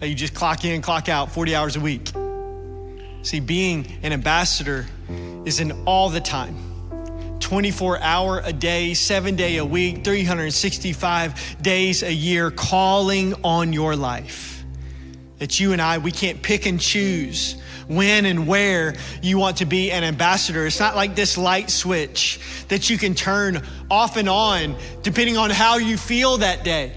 that 0.00 0.08
you 0.08 0.14
just 0.14 0.34
clock 0.34 0.64
in, 0.64 0.82
clock 0.82 1.08
out 1.08 1.32
40 1.32 1.54
hours 1.54 1.76
a 1.76 1.80
week. 1.80 2.10
See, 3.22 3.40
being 3.40 3.86
an 4.02 4.12
ambassador 4.12 4.86
is 5.44 5.60
an 5.60 5.84
all 5.86 6.10
the 6.10 6.20
time. 6.20 6.56
24 7.40 8.00
hour 8.00 8.42
a 8.44 8.52
day, 8.52 8.92
seven 8.92 9.36
day 9.36 9.56
a 9.56 9.64
week, 9.64 10.04
365 10.04 11.62
days 11.62 12.02
a 12.02 12.12
year 12.12 12.50
calling 12.50 13.34
on 13.42 13.72
your 13.72 13.96
life 13.96 14.59
that 15.40 15.58
you 15.58 15.72
and 15.72 15.82
I, 15.82 15.98
we 15.98 16.12
can't 16.12 16.40
pick 16.40 16.66
and 16.66 16.78
choose 16.78 17.56
when 17.88 18.24
and 18.26 18.46
where 18.46 18.94
you 19.20 19.38
want 19.38 19.56
to 19.56 19.64
be 19.64 19.90
an 19.90 20.04
ambassador. 20.04 20.64
It's 20.64 20.78
not 20.78 20.94
like 20.94 21.16
this 21.16 21.36
light 21.36 21.70
switch 21.70 22.38
that 22.68 22.88
you 22.88 22.96
can 22.96 23.14
turn 23.14 23.66
off 23.90 24.16
and 24.16 24.28
on 24.28 24.76
depending 25.02 25.36
on 25.36 25.50
how 25.50 25.78
you 25.78 25.96
feel 25.96 26.38
that 26.38 26.62
day 26.62 26.92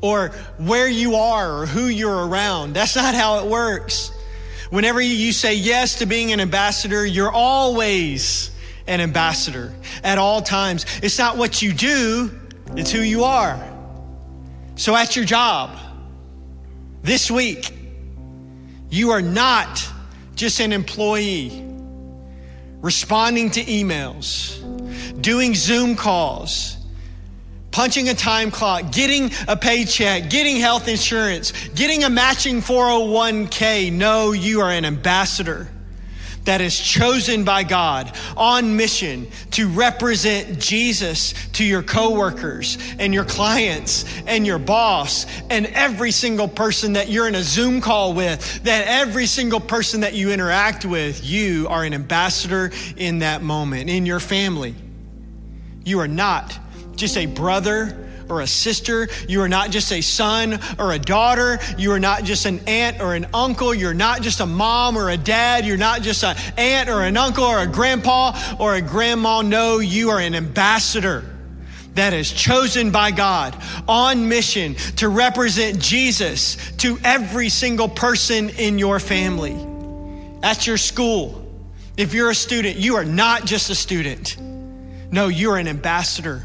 or 0.00 0.28
where 0.58 0.86
you 0.86 1.16
are 1.16 1.62
or 1.62 1.66
who 1.66 1.86
you're 1.86 2.28
around. 2.28 2.74
That's 2.74 2.94
not 2.94 3.14
how 3.14 3.40
it 3.40 3.50
works. 3.50 4.12
Whenever 4.70 5.00
you 5.00 5.32
say 5.32 5.54
yes 5.54 5.98
to 5.98 6.06
being 6.06 6.32
an 6.32 6.40
ambassador, 6.40 7.04
you're 7.04 7.32
always 7.32 8.50
an 8.86 9.00
ambassador 9.00 9.74
at 10.04 10.18
all 10.18 10.42
times. 10.42 10.84
It's 11.02 11.18
not 11.18 11.38
what 11.38 11.62
you 11.62 11.72
do, 11.72 12.30
it's 12.76 12.92
who 12.92 13.00
you 13.00 13.24
are. 13.24 13.58
So 14.76 14.94
at 14.94 15.16
your 15.16 15.24
job 15.24 15.76
this 17.02 17.30
week, 17.30 17.72
you 18.90 19.10
are 19.10 19.22
not 19.22 19.86
just 20.34 20.60
an 20.60 20.72
employee 20.72 21.64
responding 22.80 23.50
to 23.50 23.64
emails, 23.64 24.56
doing 25.20 25.54
Zoom 25.54 25.96
calls, 25.96 26.76
punching 27.70 28.08
a 28.08 28.14
time 28.14 28.50
clock, 28.50 28.92
getting 28.92 29.30
a 29.46 29.56
paycheck, 29.56 30.30
getting 30.30 30.56
health 30.56 30.88
insurance, 30.88 31.52
getting 31.70 32.04
a 32.04 32.10
matching 32.10 32.60
401k. 32.60 33.92
No, 33.92 34.32
you 34.32 34.60
are 34.60 34.70
an 34.70 34.84
ambassador 34.84 35.68
that 36.48 36.62
is 36.62 36.80
chosen 36.80 37.44
by 37.44 37.62
God 37.62 38.10
on 38.34 38.74
mission 38.74 39.26
to 39.50 39.68
represent 39.68 40.58
Jesus 40.58 41.34
to 41.52 41.62
your 41.62 41.82
coworkers 41.82 42.78
and 42.98 43.12
your 43.12 43.26
clients 43.26 44.06
and 44.26 44.46
your 44.46 44.58
boss 44.58 45.26
and 45.50 45.66
every 45.66 46.10
single 46.10 46.48
person 46.48 46.94
that 46.94 47.10
you're 47.10 47.28
in 47.28 47.34
a 47.34 47.42
Zoom 47.42 47.82
call 47.82 48.14
with, 48.14 48.64
that 48.64 48.86
every 48.86 49.26
single 49.26 49.60
person 49.60 50.00
that 50.00 50.14
you 50.14 50.30
interact 50.30 50.86
with, 50.86 51.22
you 51.22 51.68
are 51.68 51.84
an 51.84 51.92
ambassador 51.92 52.70
in 52.96 53.18
that 53.18 53.42
moment, 53.42 53.90
in 53.90 54.06
your 54.06 54.18
family. 54.18 54.74
You 55.84 56.00
are 56.00 56.08
not 56.08 56.58
just 56.96 57.18
a 57.18 57.26
brother 57.26 58.07
or 58.28 58.40
a 58.40 58.46
sister. 58.46 59.08
You 59.28 59.42
are 59.42 59.48
not 59.48 59.70
just 59.70 59.92
a 59.92 60.00
son 60.00 60.60
or 60.78 60.92
a 60.92 60.98
daughter. 60.98 61.58
You 61.76 61.92
are 61.92 62.00
not 62.00 62.24
just 62.24 62.46
an 62.46 62.60
aunt 62.66 63.00
or 63.00 63.14
an 63.14 63.26
uncle. 63.32 63.74
You're 63.74 63.94
not 63.94 64.22
just 64.22 64.40
a 64.40 64.46
mom 64.46 64.96
or 64.96 65.10
a 65.10 65.16
dad. 65.16 65.64
You're 65.66 65.76
not 65.76 66.02
just 66.02 66.24
an 66.24 66.36
aunt 66.56 66.88
or 66.88 67.02
an 67.02 67.16
uncle 67.16 67.44
or 67.44 67.60
a 67.60 67.66
grandpa 67.66 68.56
or 68.58 68.74
a 68.74 68.82
grandma. 68.82 69.42
No, 69.42 69.78
you 69.78 70.10
are 70.10 70.20
an 70.20 70.34
ambassador 70.34 71.24
that 71.94 72.12
is 72.12 72.30
chosen 72.30 72.92
by 72.92 73.10
God 73.10 73.60
on 73.88 74.28
mission 74.28 74.76
to 74.96 75.08
represent 75.08 75.80
Jesus 75.80 76.56
to 76.78 76.98
every 77.02 77.48
single 77.48 77.88
person 77.88 78.50
in 78.50 78.78
your 78.78 79.00
family. 79.00 79.56
At 80.42 80.66
your 80.66 80.76
school, 80.76 81.44
if 81.96 82.14
you're 82.14 82.30
a 82.30 82.34
student, 82.34 82.76
you 82.76 82.94
are 82.94 83.04
not 83.04 83.44
just 83.44 83.70
a 83.70 83.74
student. 83.74 84.36
No, 85.10 85.26
you're 85.26 85.56
an 85.56 85.66
ambassador 85.66 86.44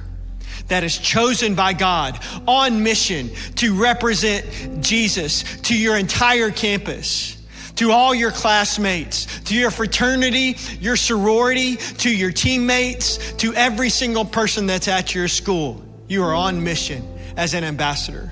that 0.74 0.84
is 0.84 0.98
chosen 0.98 1.54
by 1.54 1.72
God 1.72 2.20
on 2.48 2.82
mission 2.82 3.30
to 3.58 3.80
represent 3.80 4.82
Jesus 4.82 5.44
to 5.62 5.78
your 5.78 5.96
entire 5.96 6.50
campus, 6.50 7.38
to 7.76 7.92
all 7.92 8.16
your 8.16 8.32
classmates, 8.32 9.42
to 9.42 9.56
your 9.56 9.70
fraternity, 9.70 10.58
your 10.80 10.96
sorority, 10.96 11.76
to 11.76 12.10
your 12.10 12.32
teammates, 12.32 13.34
to 13.34 13.54
every 13.54 13.92
single 13.92 14.26
person 14.26 14.66
that's 14.66 14.88
at 14.88 15.14
your 15.14 15.28
school. 15.28 15.80
You 16.08 16.24
are 16.24 16.34
on 16.34 16.64
mission 16.64 17.08
as 17.38 17.54
an 17.54 17.64
ambassador. 17.64 18.32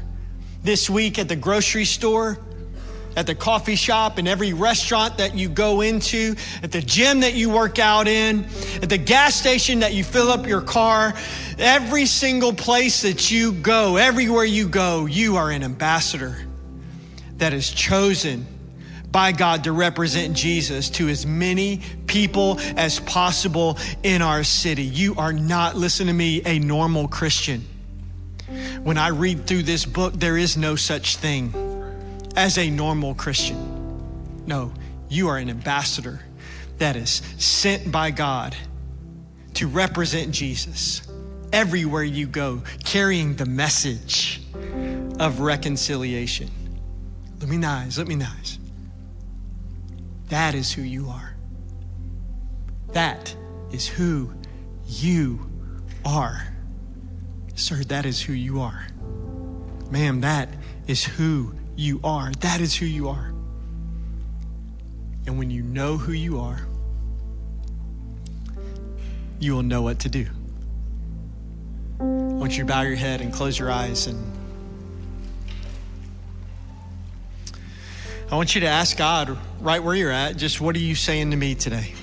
This 0.63 0.89
week 0.89 1.19
at 1.19 1.30
the 1.30 1.36
grocery 1.36 1.86
store, 1.86 2.39
at 3.15 3.28
the 3.28 3.36
coffee 3.36 3.76
shop, 3.76 4.19
in 4.19 4.28
every 4.28 4.54
restaurant 4.54 5.17
that 5.17 5.36
you 5.36 5.50
go 5.50 5.82
into, 5.82 6.36
at 6.63 6.71
the 6.71 6.82
gym 6.82 7.21
that 7.21 7.34
you 7.34 7.50
work 7.50 7.80
out 7.80 8.08
in, 8.08 8.45
at 8.82 8.89
the 8.89 8.97
gas 8.97 9.36
station 9.36 9.80
that 9.80 9.93
you 9.93 10.04
fill 10.04 10.30
up 10.30 10.47
your 10.47 10.62
car, 10.62 11.13
every 11.58 12.06
single 12.06 12.54
place 12.54 13.02
that 13.02 13.32
you 13.32 13.52
go, 13.52 13.97
everywhere 13.97 14.45
you 14.45 14.67
go, 14.67 15.06
you 15.06 15.38
are 15.38 15.52
an 15.52 15.63
ambassador 15.63 16.38
that 17.38 17.54
is 17.54 17.69
chosen 17.69 18.45
by 19.12 19.34
God 19.34 19.65
to 19.65 19.74
represent 19.74 20.38
Jesus 20.38 20.89
to 20.91 21.10
as 21.10 21.26
many 21.26 21.82
people 22.08 22.60
as 22.78 23.00
possible 23.02 23.78
in 24.04 24.21
our 24.21 24.43
city. 24.43 24.84
You 24.84 25.15
are 25.15 25.34
not, 25.34 25.76
listen 25.76 26.08
to 26.08 26.13
me, 26.13 26.41
a 26.45 26.60
normal 26.60 27.10
Christian. 27.10 27.65
When 28.84 28.97
I 28.97 29.10
read 29.10 29.47
through 29.47 29.63
this 29.63 29.86
book, 29.86 30.13
there 30.13 30.38
is 30.38 30.56
no 30.56 30.76
such 30.76 31.17
thing 31.17 31.70
as 32.36 32.58
a 32.58 32.70
normal 32.70 33.13
Christian. 33.13 34.46
No, 34.46 34.74
you 35.10 35.28
are 35.28 35.38
an 35.38 35.50
ambassador 35.50 36.22
that 36.78 36.96
is 36.96 37.22
sent 37.38 37.91
by 37.91 38.12
God 38.12 38.56
to 39.56 39.67
represent 39.67 40.32
Jesus 40.32 41.08
everywhere 41.54 42.04
you 42.04 42.28
go, 42.28 42.63
carrying 42.84 43.36
the 43.36 43.46
message 43.46 44.41
of 45.20 45.41
reconciliation. 45.41 46.50
Let 47.39 47.50
me 47.50 47.58
nice, 47.58 47.98
let 47.98 48.08
me 48.08 48.15
nice. 48.15 48.58
That 50.30 50.56
is 50.56 50.72
who 50.72 50.82
you 50.82 51.10
are. 51.10 51.36
That 52.94 53.36
is 53.72 53.88
who 53.88 54.34
you 54.88 55.50
are. 56.06 56.48
Sir, 57.56 57.84
that 57.86 58.06
is 58.06 58.22
who 58.22 58.34
you 58.34 58.62
are. 58.62 58.88
Ma'am, 59.89 60.22
that 60.22 60.50
is 60.88 61.04
who 61.04 61.54
you 61.82 62.00
are. 62.04 62.32
That 62.39 62.62
is 62.62 62.76
who 62.76 62.86
you 62.86 63.10
are. 63.10 63.34
And 65.26 65.38
when 65.38 65.50
you 65.50 65.62
know 65.63 65.98
who 65.98 66.13
you 66.13 66.39
are, 66.39 66.62
you 69.39 69.54
will 69.54 69.63
know 69.63 69.82
what 69.82 70.00
to 70.00 70.10
do. 70.10 70.28
I 72.00 72.04
want 72.04 72.54
you 72.54 72.63
to 72.63 72.65
bow 72.65 72.82
your 72.82 72.96
head 72.96 73.22
and 73.22 73.34
close 73.34 73.58
your 73.58 73.72
eyes 73.72 74.08
and 74.08 74.38
I 78.32 78.36
want 78.36 78.56
you 78.56 78.62
to 78.62 78.67
ask 78.67 78.96
God 78.98 79.38
right 79.60 79.84
where 79.84 79.94
you're 79.94 80.12
at, 80.12 80.38
just 80.38 80.62
what 80.62 80.76
are 80.78 80.80
you 80.80 80.96
saying 80.96 81.32
to 81.32 81.38
me 81.38 81.54
today? 81.54 81.94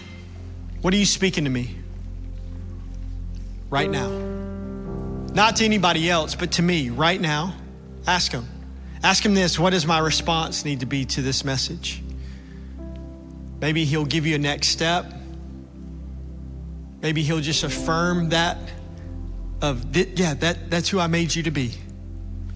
What 0.82 0.92
are 0.92 0.96
you 0.98 1.06
speaking 1.06 1.44
to 1.44 1.50
me 1.50 1.74
right 3.70 3.90
now? 3.90 4.10
Not 5.32 5.56
to 5.56 5.64
anybody 5.64 6.10
else, 6.10 6.34
but 6.34 6.52
to 6.52 6.62
me 6.62 6.90
right 6.90 7.18
now. 7.18 7.54
Ask 8.06 8.30
Him. 8.30 8.46
Ask 9.02 9.24
him 9.24 9.34
this 9.34 9.58
what 9.58 9.70
does 9.70 9.86
my 9.86 9.98
response 9.98 10.64
need 10.64 10.80
to 10.80 10.86
be 10.86 11.04
to 11.06 11.22
this 11.22 11.44
message? 11.44 12.02
Maybe 13.60 13.84
he'll 13.84 14.04
give 14.04 14.26
you 14.26 14.34
a 14.34 14.38
next 14.38 14.68
step. 14.68 15.12
Maybe 17.00 17.22
he'll 17.22 17.40
just 17.40 17.64
affirm 17.64 18.30
that 18.30 18.58
of 19.60 19.96
yeah, 19.96 20.34
that, 20.34 20.70
that's 20.70 20.88
who 20.88 21.00
I 21.00 21.06
made 21.06 21.34
you 21.34 21.44
to 21.44 21.50
be. 21.50 21.72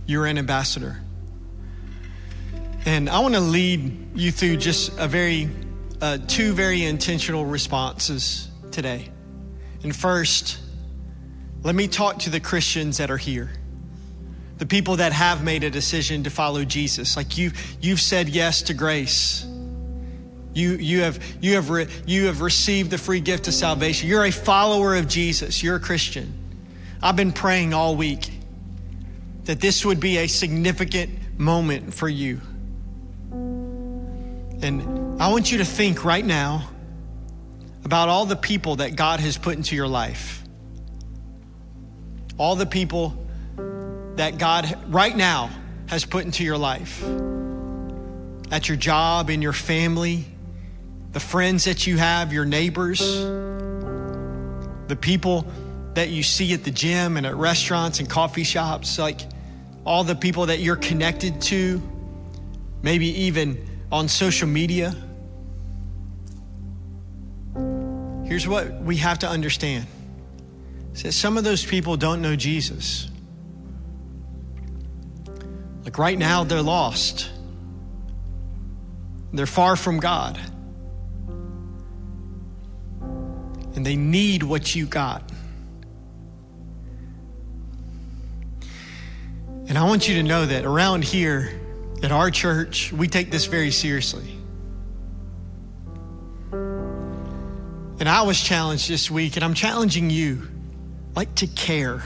You're 0.07 0.27
an 0.27 0.39
ambassador. 0.39 1.01
And 2.85 3.09
I 3.09 3.21
want 3.21 3.35
to 3.35 3.41
lead 3.41 4.17
you 4.19 4.33
through 4.33 4.57
just 4.57 4.99
a 4.99 5.07
very 5.07 5.49
uh, 6.01 6.19
two 6.27 6.53
very 6.53 6.83
intentional 6.83 7.45
responses 7.45 8.49
today. 8.73 9.09
And 9.85 9.95
first, 9.95 10.59
let 11.63 11.77
me 11.77 11.87
talk 11.87 12.21
to 12.21 12.31
the 12.31 12.41
Christians 12.41 12.99
that 12.99 13.11
are 13.11 13.17
here 13.17 13.51
the 14.63 14.67
people 14.67 14.95
that 14.99 15.13
have 15.13 15.43
made 15.43 15.65
a 15.65 15.71
decision 15.71 16.23
to 16.23 16.31
follow 16.31 16.65
Jesus. 16.65 17.17
Like 17.17 17.37
you, 17.37 17.51
you've 17.81 18.01
said 18.01 18.29
yes 18.29 18.63
to 18.63 18.75
grace. 18.75 19.45
You, 20.55 20.75
you, 20.75 21.01
have, 21.01 21.21
you, 21.41 21.55
have 21.55 21.69
re, 21.69 21.89
you 22.07 22.27
have 22.27 22.41
received 22.41 22.89
the 22.93 22.97
free 22.97 23.19
gift 23.19 23.49
of 23.49 23.55
salvation. 23.55 24.09
You're 24.09 24.25
a 24.25 24.31
follower 24.31 24.95
of 24.95 25.09
Jesus. 25.09 25.65
You're 25.65 25.75
a 25.75 25.81
Christian. 25.81 26.33
I've 27.03 27.17
been 27.17 27.33
praying 27.33 27.75
all 27.75 27.97
week 27.97 28.31
that 29.47 29.61
this 29.61 29.85
would 29.85 29.99
be 29.99 30.19
a 30.19 30.29
significant 30.29 31.41
moment 31.41 31.93
for 31.93 32.09
you. 32.09 32.41
And 33.33 35.21
I 35.21 35.33
want 35.33 35.51
you 35.51 35.59
to 35.59 35.65
think 35.65 36.05
right 36.05 36.25
now 36.25 36.69
about 37.85 38.09
all 38.09 38.27
the 38.27 38.37
people 38.37 38.77
that 38.77 38.95
God 38.95 39.19
has 39.19 39.37
put 39.37 39.57
into 39.57 39.75
your 39.75 39.89
life. 39.89 40.45
All 42.39 42.55
the 42.55 42.65
people 42.65 43.19
that 44.17 44.39
God 44.39 44.79
right 44.89 45.17
now 45.17 45.51
has 45.89 46.05
put 46.05 46.25
into 46.25 46.45
your 46.45 46.59
life 46.59 47.03
at 48.51 48.69
your 48.69 48.77
job, 48.77 49.31
in 49.31 49.41
your 49.41 49.55
family, 49.55 50.27
the 51.13 51.21
friends 51.21 51.65
that 51.65 51.87
you 51.87 51.97
have, 51.97 52.33
your 52.33 52.45
neighbors, 52.45 53.01
the 54.89 54.97
people 55.01 55.47
that 55.95 56.11
you 56.11 56.23
see 56.23 56.53
at 56.53 56.65
the 56.65 56.71
gym 56.71 57.17
and 57.17 57.27
at 57.27 57.35
restaurants 57.35 57.99
and 57.99 58.09
coffee 58.09 58.45
shops, 58.45 58.99
like 58.99 59.21
all 59.85 60.05
the 60.05 60.15
people 60.15 60.47
that 60.47 60.61
you're 60.61 60.77
connected 60.77 61.41
to, 61.41 61.81
maybe 62.83 63.07
even 63.23 63.67
on 63.91 64.09
social 64.09 64.49
media. 64.49 64.95
Here's 68.25 68.47
what 68.47 68.81
we 68.83 68.97
have 68.97 69.19
to 69.21 69.29
understand. 69.29 69.87
that 71.03 71.13
some 71.13 71.39
of 71.39 71.45
those 71.45 71.65
people 71.65 71.97
don't 71.97 72.21
know 72.21 72.37
Jesus. 72.37 73.12
Like 75.85 75.99
right 75.99 76.17
now, 76.17 76.45
they're 76.45 76.63
lost, 76.63 77.31
they're 79.33 79.47
far 79.47 79.77
from 79.77 79.99
God, 79.99 80.39
and 83.75 83.85
they 83.85 83.97
need 83.97 84.43
what 84.43 84.75
you 84.75 84.87
got. 84.87 85.29
And 89.69 89.79
I 89.79 89.85
want 89.85 90.09
you 90.09 90.17
to 90.17 90.23
know 90.23 90.47
that 90.47 90.65
around 90.65 91.03
here 91.03 91.59
at 92.03 92.13
our 92.13 92.31
church, 92.31 92.93
we 92.93 93.09
take 93.09 93.31
this 93.31 93.47
very 93.47 93.71
seriously. 93.71 94.39
And 98.01 98.09
I 98.09 98.23
was 98.23 98.41
challenged 98.41 98.89
this 98.89 99.11
week, 99.11 99.37
and 99.37 99.45
I'm 99.45 99.55
challenging 99.55 100.11
you, 100.11 100.49
like 101.15 101.35
to 101.37 101.47
care. 101.47 102.03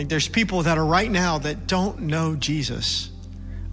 Like 0.00 0.08
there's 0.08 0.28
people 0.28 0.62
that 0.62 0.78
are 0.78 0.86
right 0.86 1.10
now 1.10 1.36
that 1.40 1.66
don't 1.66 2.00
know 2.00 2.34
Jesus 2.34 3.10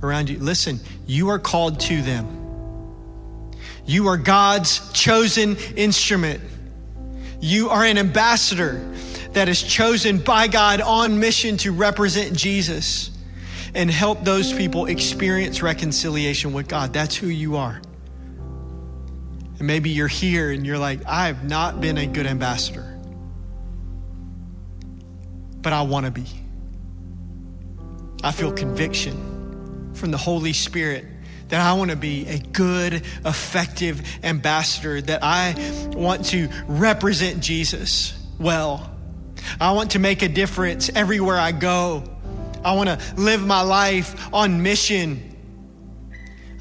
around 0.03 0.29
you. 0.29 0.37
Listen, 0.39 0.81
you 1.05 1.29
are 1.29 1.39
called 1.39 1.79
to 1.79 2.01
them. 2.01 3.53
You 3.85 4.07
are 4.07 4.17
God's 4.17 4.91
chosen 4.91 5.55
instrument. 5.77 6.41
You 7.39 7.69
are 7.69 7.85
an 7.85 7.97
ambassador 7.97 8.93
that 9.31 9.47
is 9.47 9.63
chosen 9.63 10.17
by 10.17 10.49
God 10.49 10.81
on 10.81 11.17
mission 11.21 11.55
to 11.59 11.71
represent 11.71 12.35
Jesus 12.35 13.09
and 13.73 13.89
help 13.89 14.25
those 14.25 14.51
people 14.51 14.87
experience 14.87 15.61
reconciliation 15.61 16.51
with 16.51 16.67
God. 16.67 16.91
That's 16.91 17.15
who 17.15 17.27
you 17.27 17.55
are. 17.55 17.81
And 19.59 19.61
maybe 19.61 19.91
you're 19.91 20.09
here 20.09 20.51
and 20.51 20.65
you're 20.65 20.77
like, 20.77 21.05
I 21.05 21.27
have 21.27 21.45
not 21.45 21.79
been 21.79 21.97
a 21.97 22.05
good 22.05 22.25
ambassador, 22.27 22.96
but 25.67 25.73
I 25.73 25.81
want 25.81 26.05
to 26.05 26.11
be. 26.13 26.23
I 28.23 28.31
feel 28.31 28.53
conviction 28.53 29.91
from 29.95 30.11
the 30.11 30.17
Holy 30.17 30.53
Spirit 30.53 31.03
that 31.49 31.59
I 31.59 31.73
want 31.73 31.91
to 31.91 31.97
be 31.97 32.25
a 32.25 32.39
good, 32.39 32.93
effective 33.25 34.01
ambassador, 34.23 35.01
that 35.01 35.25
I 35.25 35.55
want 35.91 36.27
to 36.27 36.47
represent 36.69 37.43
Jesus 37.43 38.17
well. 38.39 38.95
I 39.59 39.73
want 39.73 39.91
to 39.91 39.99
make 39.99 40.21
a 40.21 40.29
difference 40.29 40.89
everywhere 40.95 41.37
I 41.37 41.51
go. 41.51 42.05
I 42.63 42.73
want 42.73 42.87
to 42.87 42.99
live 43.17 43.45
my 43.45 43.59
life 43.59 44.33
on 44.33 44.63
mission. 44.63 45.35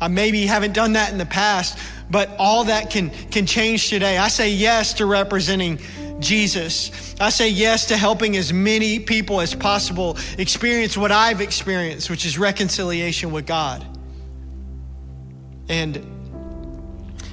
I 0.01 0.09
maybe 0.09 0.47
haven't 0.47 0.73
done 0.73 0.95
that 0.95 1.13
in 1.13 1.19
the 1.19 1.27
past, 1.27 1.79
but 2.11 2.29
all 2.41 2.65
that 2.65 2.91
can, 2.91 3.11
can 3.31 3.47
change 3.47 3.89
today. 3.89 4.19
I 4.19 4.27
say 4.27 4.51
yes 4.51 4.95
to 4.95 5.07
representing 5.07 5.79
Jesus. 6.21 7.15
I 7.21 7.31
say 7.31 7.51
yes 7.51 7.87
to 7.87 7.97
helping 7.97 8.37
as 8.37 8.53
many 8.53 8.99
people 8.99 9.41
as 9.41 9.55
possible 9.55 10.17
experience 10.39 10.97
what 10.97 11.13
I've 11.13 11.41
experienced, 11.41 12.11
which 12.11 12.25
is 12.25 12.39
reconciliation 12.39 13.33
with 13.33 13.47
God. 13.47 13.85
And 15.69 15.97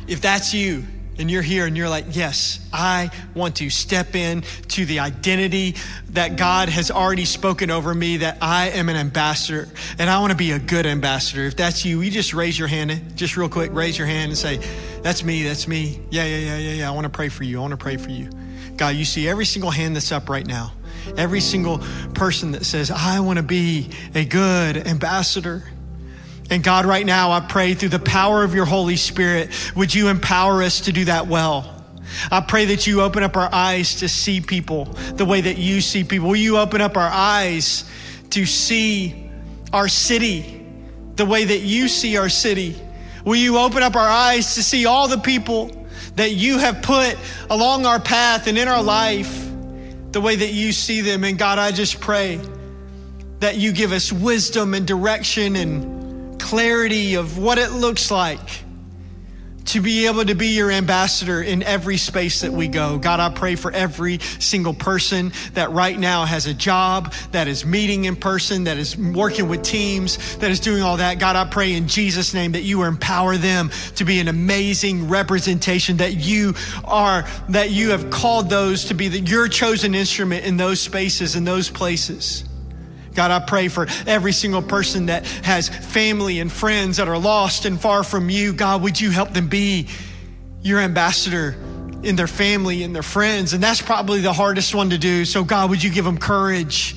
if 0.08 0.22
that's 0.22 0.54
you, 0.54 0.84
and 1.18 1.30
you're 1.30 1.44
here 1.44 1.66
and 1.66 1.78
you're 1.78 1.90
like, 1.90 2.06
yes, 2.12 2.60
I 2.72 3.12
want 3.36 3.58
to 3.58 3.70
step 3.70 4.16
in 4.16 4.42
to 4.70 4.86
the 4.86 5.00
identity 5.00 5.76
that 6.10 6.38
God 6.38 6.70
has 6.70 6.90
already 6.90 7.26
spoken 7.26 7.70
over 7.70 7.94
me, 7.94 8.18
that 8.18 8.40
I 8.42 8.70
am 8.70 8.90
an 8.90 8.96
ambassador 8.96 9.70
and 10.00 10.10
I 10.10 10.20
want 10.20 10.32
to 10.32 10.38
be 10.38 10.52
a 10.52 10.60
good 10.60 10.86
ambassador. 10.86 11.44
If 11.44 11.56
that's 11.56 11.86
you, 11.86 12.02
you 12.02 12.10
just 12.10 12.34
raise 12.34 12.58
your 12.58 12.68
hand, 12.68 13.16
just 13.16 13.38
real 13.38 13.50
quick, 13.50 13.72
raise 13.74 13.98
your 13.98 14.08
hand 14.08 14.32
and 14.32 14.38
say, 14.38 14.60
that's 15.02 15.24
me, 15.24 15.44
that's 15.44 15.68
me. 15.68 16.00
Yeah, 16.10 16.26
yeah, 16.26 16.38
yeah, 16.38 16.58
yeah, 16.58 16.74
yeah. 16.74 16.90
I 16.90 16.94
want 16.94 17.06
to 17.06 17.12
pray 17.12 17.30
for 17.30 17.44
you. 17.44 17.60
I 17.60 17.62
want 17.62 17.72
to 17.72 17.78
pray 17.78 17.98
for 17.98 18.10
you. 18.10 18.30
God, 18.78 18.96
you 18.96 19.06
see 19.06 19.28
every 19.28 19.46
single 19.46 19.72
hand 19.72 19.96
that's 19.96 20.12
up 20.12 20.30
right 20.30 20.46
now, 20.46 20.74
every 21.18 21.42
single 21.42 21.80
person 22.14 22.52
that 22.52 22.66
says, 22.66 22.92
I 22.92 23.20
want 23.20 23.38
to 23.38 23.44
be 23.44 23.90
a 24.16 24.26
good 24.26 24.78
ambassador. 24.88 25.64
And 26.50 26.64
God, 26.64 26.86
right 26.86 27.06
now, 27.06 27.32
I 27.32 27.40
pray 27.40 27.74
through 27.74 27.90
the 27.90 28.00
power 28.00 28.44
of 28.44 28.54
your 28.54 28.66
Holy 28.66 28.96
Spirit, 28.96 29.50
would 29.76 29.94
you 29.94 30.10
empower 30.10 30.62
us 30.62 30.82
to 30.82 30.92
do 30.92 31.06
that 31.06 31.28
well? 31.28 31.84
I 32.32 32.42
pray 32.42 32.66
that 32.66 32.86
you 32.86 33.02
open 33.02 33.24
up 33.24 33.38
our 33.38 33.50
eyes 33.52 33.96
to 33.96 34.10
see 34.10 34.42
people 34.42 34.86
the 35.16 35.26
way 35.26 35.42
that 35.42 35.58
you 35.58 35.82
see 35.82 36.04
people. 36.04 36.28
Will 36.28 36.36
you 36.36 36.58
open 36.58 36.82
up 36.82 36.98
our 36.98 37.10
eyes 37.10 37.90
to 38.32 38.46
see 38.46 39.30
our 39.72 39.88
city 39.88 40.66
the 41.16 41.26
way 41.26 41.46
that 41.46 41.62
you 41.62 41.88
see 41.88 42.18
our 42.18 42.30
city? 42.30 42.76
Will 43.26 43.36
you 43.36 43.58
open 43.58 43.84
up 43.84 43.96
our 43.96 44.08
eyes 44.08 44.56
to 44.56 44.64
see 44.64 44.86
all 44.86 45.08
the 45.08 45.18
people 45.18 45.83
that 46.16 46.32
you 46.32 46.58
have 46.58 46.82
put 46.82 47.18
along 47.50 47.86
our 47.86 48.00
path 48.00 48.48
and 48.48 48.58
in 48.58 48.68
our 48.68 48.84
life 48.84 49.50
the 50.12 50.22
way 50.22 50.36
that 50.36 50.54
you 50.54 50.72
see 50.72 51.02
them? 51.02 51.24
And 51.24 51.38
God, 51.38 51.60
I 51.60 51.72
just 51.72 52.00
pray 52.00 52.40
that 53.40 53.58
you 53.58 53.72
give 53.72 53.92
us 53.92 54.12
wisdom 54.12 54.74
and 54.74 54.88
direction 54.88 55.56
and 55.56 56.40
clarity 56.40 57.16
of 57.16 57.38
what 57.38 57.58
it 57.58 57.72
looks 57.72 58.12
like 58.12 58.64
to 59.66 59.82
be 59.82 60.08
able 60.08 60.26
to 60.26 60.36
be 60.36 60.48
your 60.48 60.72
ambassador 60.72 61.42
in 61.42 61.64
every 61.64 61.98
space 61.98 62.42
that 62.42 62.52
we 62.52 62.68
go. 62.68 62.98
God, 62.98 63.20
I 63.20 63.30
pray 63.30 63.56
for 63.56 63.72
every 63.72 64.20
single 64.20 64.74
person 64.74 65.32
that 65.54 65.72
right 65.72 65.98
now 65.98 66.26
has 66.26 66.48
a 66.48 66.54
job, 66.54 67.14
that 67.32 67.48
is 67.48 67.66
meeting 67.66 68.06
in 68.06 68.16
person, 68.16 68.66
that 68.66 68.78
is 68.78 68.98
working 68.98 69.48
with 69.48 69.64
teams, 69.64 70.38
that 70.38 70.52
is 70.52 70.60
doing 70.60 70.84
all 70.84 70.98
that. 70.98 71.20
God, 71.20 71.36
I 71.36 71.46
pray 71.46 71.74
in 71.74 71.88
Jesus' 71.88 72.34
name 72.34 72.54
that 72.54 72.64
you 72.64 72.84
empower 72.84 73.38
them 73.38 73.72
to 73.96 74.06
be 74.06 74.20
an 74.20 74.28
amazing 74.28 75.08
representation, 75.10 75.98
that 75.98 76.16
you 76.16 76.54
are, 76.84 77.26
that 77.50 77.72
you 77.72 77.92
have 77.92 78.10
called 78.10 78.50
those 78.50 78.86
to 78.86 78.94
be 78.94 79.08
the, 79.08 79.20
your 79.20 79.48
chosen 79.48 79.96
instrument 79.96 80.46
in 80.46 80.58
those 80.58 80.80
spaces, 80.80 81.36
in 81.36 81.44
those 81.44 81.70
places. 81.70 82.44
God, 83.16 83.32
I 83.32 83.40
pray 83.40 83.68
for 83.68 83.88
every 84.08 84.32
single 84.32 84.62
person 84.62 85.08
that 85.08 85.26
has 85.44 85.70
family 85.70 86.40
and 86.40 86.52
friends 86.52 86.98
that 86.98 87.08
are 87.08 87.18
lost 87.18 87.66
and 87.66 87.80
far 87.80 88.04
from 88.04 88.30
you. 88.30 88.54
God, 88.54 88.82
would 88.82 89.00
you 89.00 89.12
help 89.12 89.32
them 89.34 89.48
be 89.48 89.88
your 90.62 90.80
ambassador 90.80 91.56
in 92.04 92.16
their 92.16 92.28
family 92.28 92.84
and 92.84 92.96
their 92.96 93.04
friends? 93.04 93.54
And 93.54 93.62
that's 93.62 93.82
probably 93.82 94.22
the 94.22 94.34
hardest 94.34 94.74
one 94.74 94.90
to 94.90 94.98
do. 94.98 95.26
So, 95.26 95.44
God, 95.44 95.70
would 95.70 95.84
you 95.84 95.92
give 95.92 96.06
them 96.06 96.18
courage? 96.18 96.96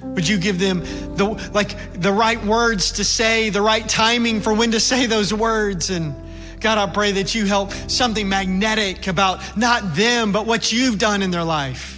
Would 0.00 0.28
you 0.28 0.38
give 0.38 0.58
them 0.58 0.80
the 1.16 1.50
like 1.52 2.00
the 2.00 2.12
right 2.12 2.42
words 2.44 2.92
to 2.92 3.04
say, 3.04 3.50
the 3.50 3.62
right 3.62 3.86
timing 3.88 4.40
for 4.40 4.54
when 4.54 4.70
to 4.72 4.80
say 4.80 5.06
those 5.06 5.34
words? 5.34 5.90
And 5.90 6.14
God, 6.60 6.78
I 6.78 6.92
pray 6.92 7.12
that 7.12 7.34
you 7.34 7.46
help 7.46 7.72
something 7.88 8.28
magnetic 8.28 9.06
about 9.06 9.56
not 9.56 9.94
them, 9.94 10.32
but 10.32 10.46
what 10.46 10.72
you've 10.72 10.98
done 10.98 11.22
in 11.22 11.30
their 11.30 11.44
life 11.44 11.97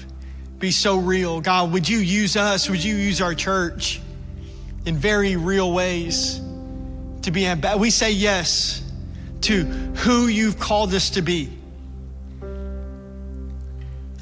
be 0.60 0.70
so 0.70 0.98
real. 0.98 1.40
God, 1.40 1.72
would 1.72 1.88
you 1.88 1.98
use 1.98 2.36
us? 2.36 2.68
Would 2.70 2.84
you 2.84 2.94
use 2.94 3.20
our 3.20 3.34
church 3.34 4.00
in 4.84 4.96
very 4.96 5.36
real 5.36 5.72
ways 5.72 6.40
to 7.22 7.30
be 7.30 7.42
amb- 7.42 7.78
we 7.78 7.90
say 7.90 8.12
yes 8.12 8.82
to 9.42 9.64
who 9.64 10.26
you've 10.26 10.58
called 10.58 10.92
us 10.94 11.10
to 11.10 11.22
be. 11.22 11.50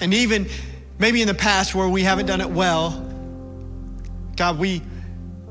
And 0.00 0.14
even 0.14 0.48
maybe 0.98 1.20
in 1.20 1.28
the 1.28 1.34
past 1.34 1.74
where 1.74 1.88
we 1.88 2.02
haven't 2.02 2.26
done 2.26 2.40
it 2.40 2.50
well, 2.50 3.04
God, 4.36 4.58
we 4.58 4.82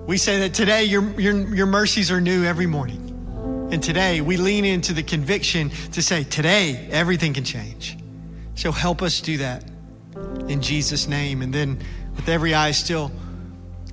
we 0.06 0.18
say 0.18 0.40
that 0.40 0.54
today 0.54 0.86
your, 0.86 1.20
your, 1.20 1.54
your 1.54 1.66
mercies 1.66 2.12
are 2.12 2.22
new 2.22 2.46
every 2.46 2.66
morning. 2.66 3.04
And 3.74 3.84
today 3.84 4.22
we 4.22 4.38
lean 4.38 4.64
into 4.64 4.94
the 4.94 5.04
conviction 5.04 5.70
to 5.92 6.02
say, 6.02 6.24
today 6.24 6.88
everything 6.90 7.34
can 7.34 7.44
change. 7.44 7.98
So 8.56 8.72
help 8.72 9.02
us 9.02 9.20
do 9.20 9.40
that 9.40 9.66
in 10.48 10.62
Jesus' 10.62 11.08
name. 11.08 11.42
And 11.42 11.54
then 11.54 11.80
with 12.16 12.30
every 12.30 12.54
eye 12.54 12.72
still 12.72 13.12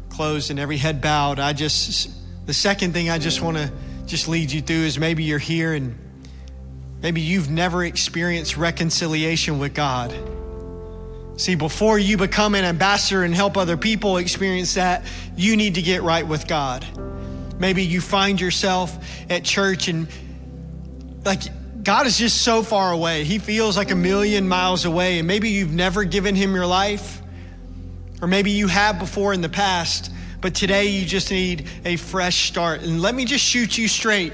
closed 0.08 0.50
and 0.50 0.58
every 0.58 0.76
head 0.76 1.00
bowed, 1.00 1.38
I 1.38 1.52
just, 1.52 2.10
the 2.46 2.54
second 2.54 2.92
thing 2.92 3.10
I 3.10 3.18
just 3.18 3.42
want 3.42 3.56
to 3.56 3.72
just 4.06 4.28
lead 4.28 4.50
you 4.52 4.60
through 4.60 4.84
is 4.84 4.98
maybe 4.98 5.24
you're 5.24 5.38
here 5.38 5.72
and 5.72 5.98
maybe 7.00 7.20
you've 7.20 7.50
never 7.50 7.84
experienced 7.84 8.56
reconciliation 8.56 9.58
with 9.58 9.74
God. 9.74 10.14
See, 11.36 11.56
before 11.56 11.98
you 11.98 12.16
become 12.16 12.54
an 12.54 12.64
ambassador 12.64 13.24
and 13.24 13.34
help 13.34 13.56
other 13.56 13.76
people 13.76 14.18
experience 14.18 14.74
that, 14.74 15.04
you 15.36 15.56
need 15.56 15.74
to 15.74 15.82
get 15.82 16.02
right 16.02 16.26
with 16.26 16.46
God. 16.46 16.86
Maybe 17.58 17.84
you 17.84 18.00
find 18.00 18.40
yourself 18.40 18.96
at 19.28 19.42
church 19.44 19.88
and 19.88 20.06
like 21.24 21.42
God 21.84 22.06
is 22.06 22.16
just 22.16 22.40
so 22.40 22.62
far 22.62 22.92
away. 22.92 23.24
He 23.24 23.38
feels 23.38 23.76
like 23.76 23.90
a 23.90 23.94
million 23.94 24.48
miles 24.48 24.86
away. 24.86 25.18
And 25.18 25.28
maybe 25.28 25.50
you've 25.50 25.74
never 25.74 26.02
given 26.04 26.34
him 26.34 26.54
your 26.54 26.66
life, 26.66 27.20
or 28.22 28.26
maybe 28.26 28.52
you 28.52 28.68
have 28.68 28.98
before 28.98 29.34
in 29.34 29.42
the 29.42 29.50
past, 29.50 30.10
but 30.40 30.54
today 30.54 30.86
you 30.86 31.04
just 31.04 31.30
need 31.30 31.68
a 31.84 31.96
fresh 31.96 32.48
start. 32.48 32.80
And 32.80 33.02
let 33.02 33.14
me 33.14 33.26
just 33.26 33.44
shoot 33.44 33.76
you 33.76 33.86
straight. 33.86 34.32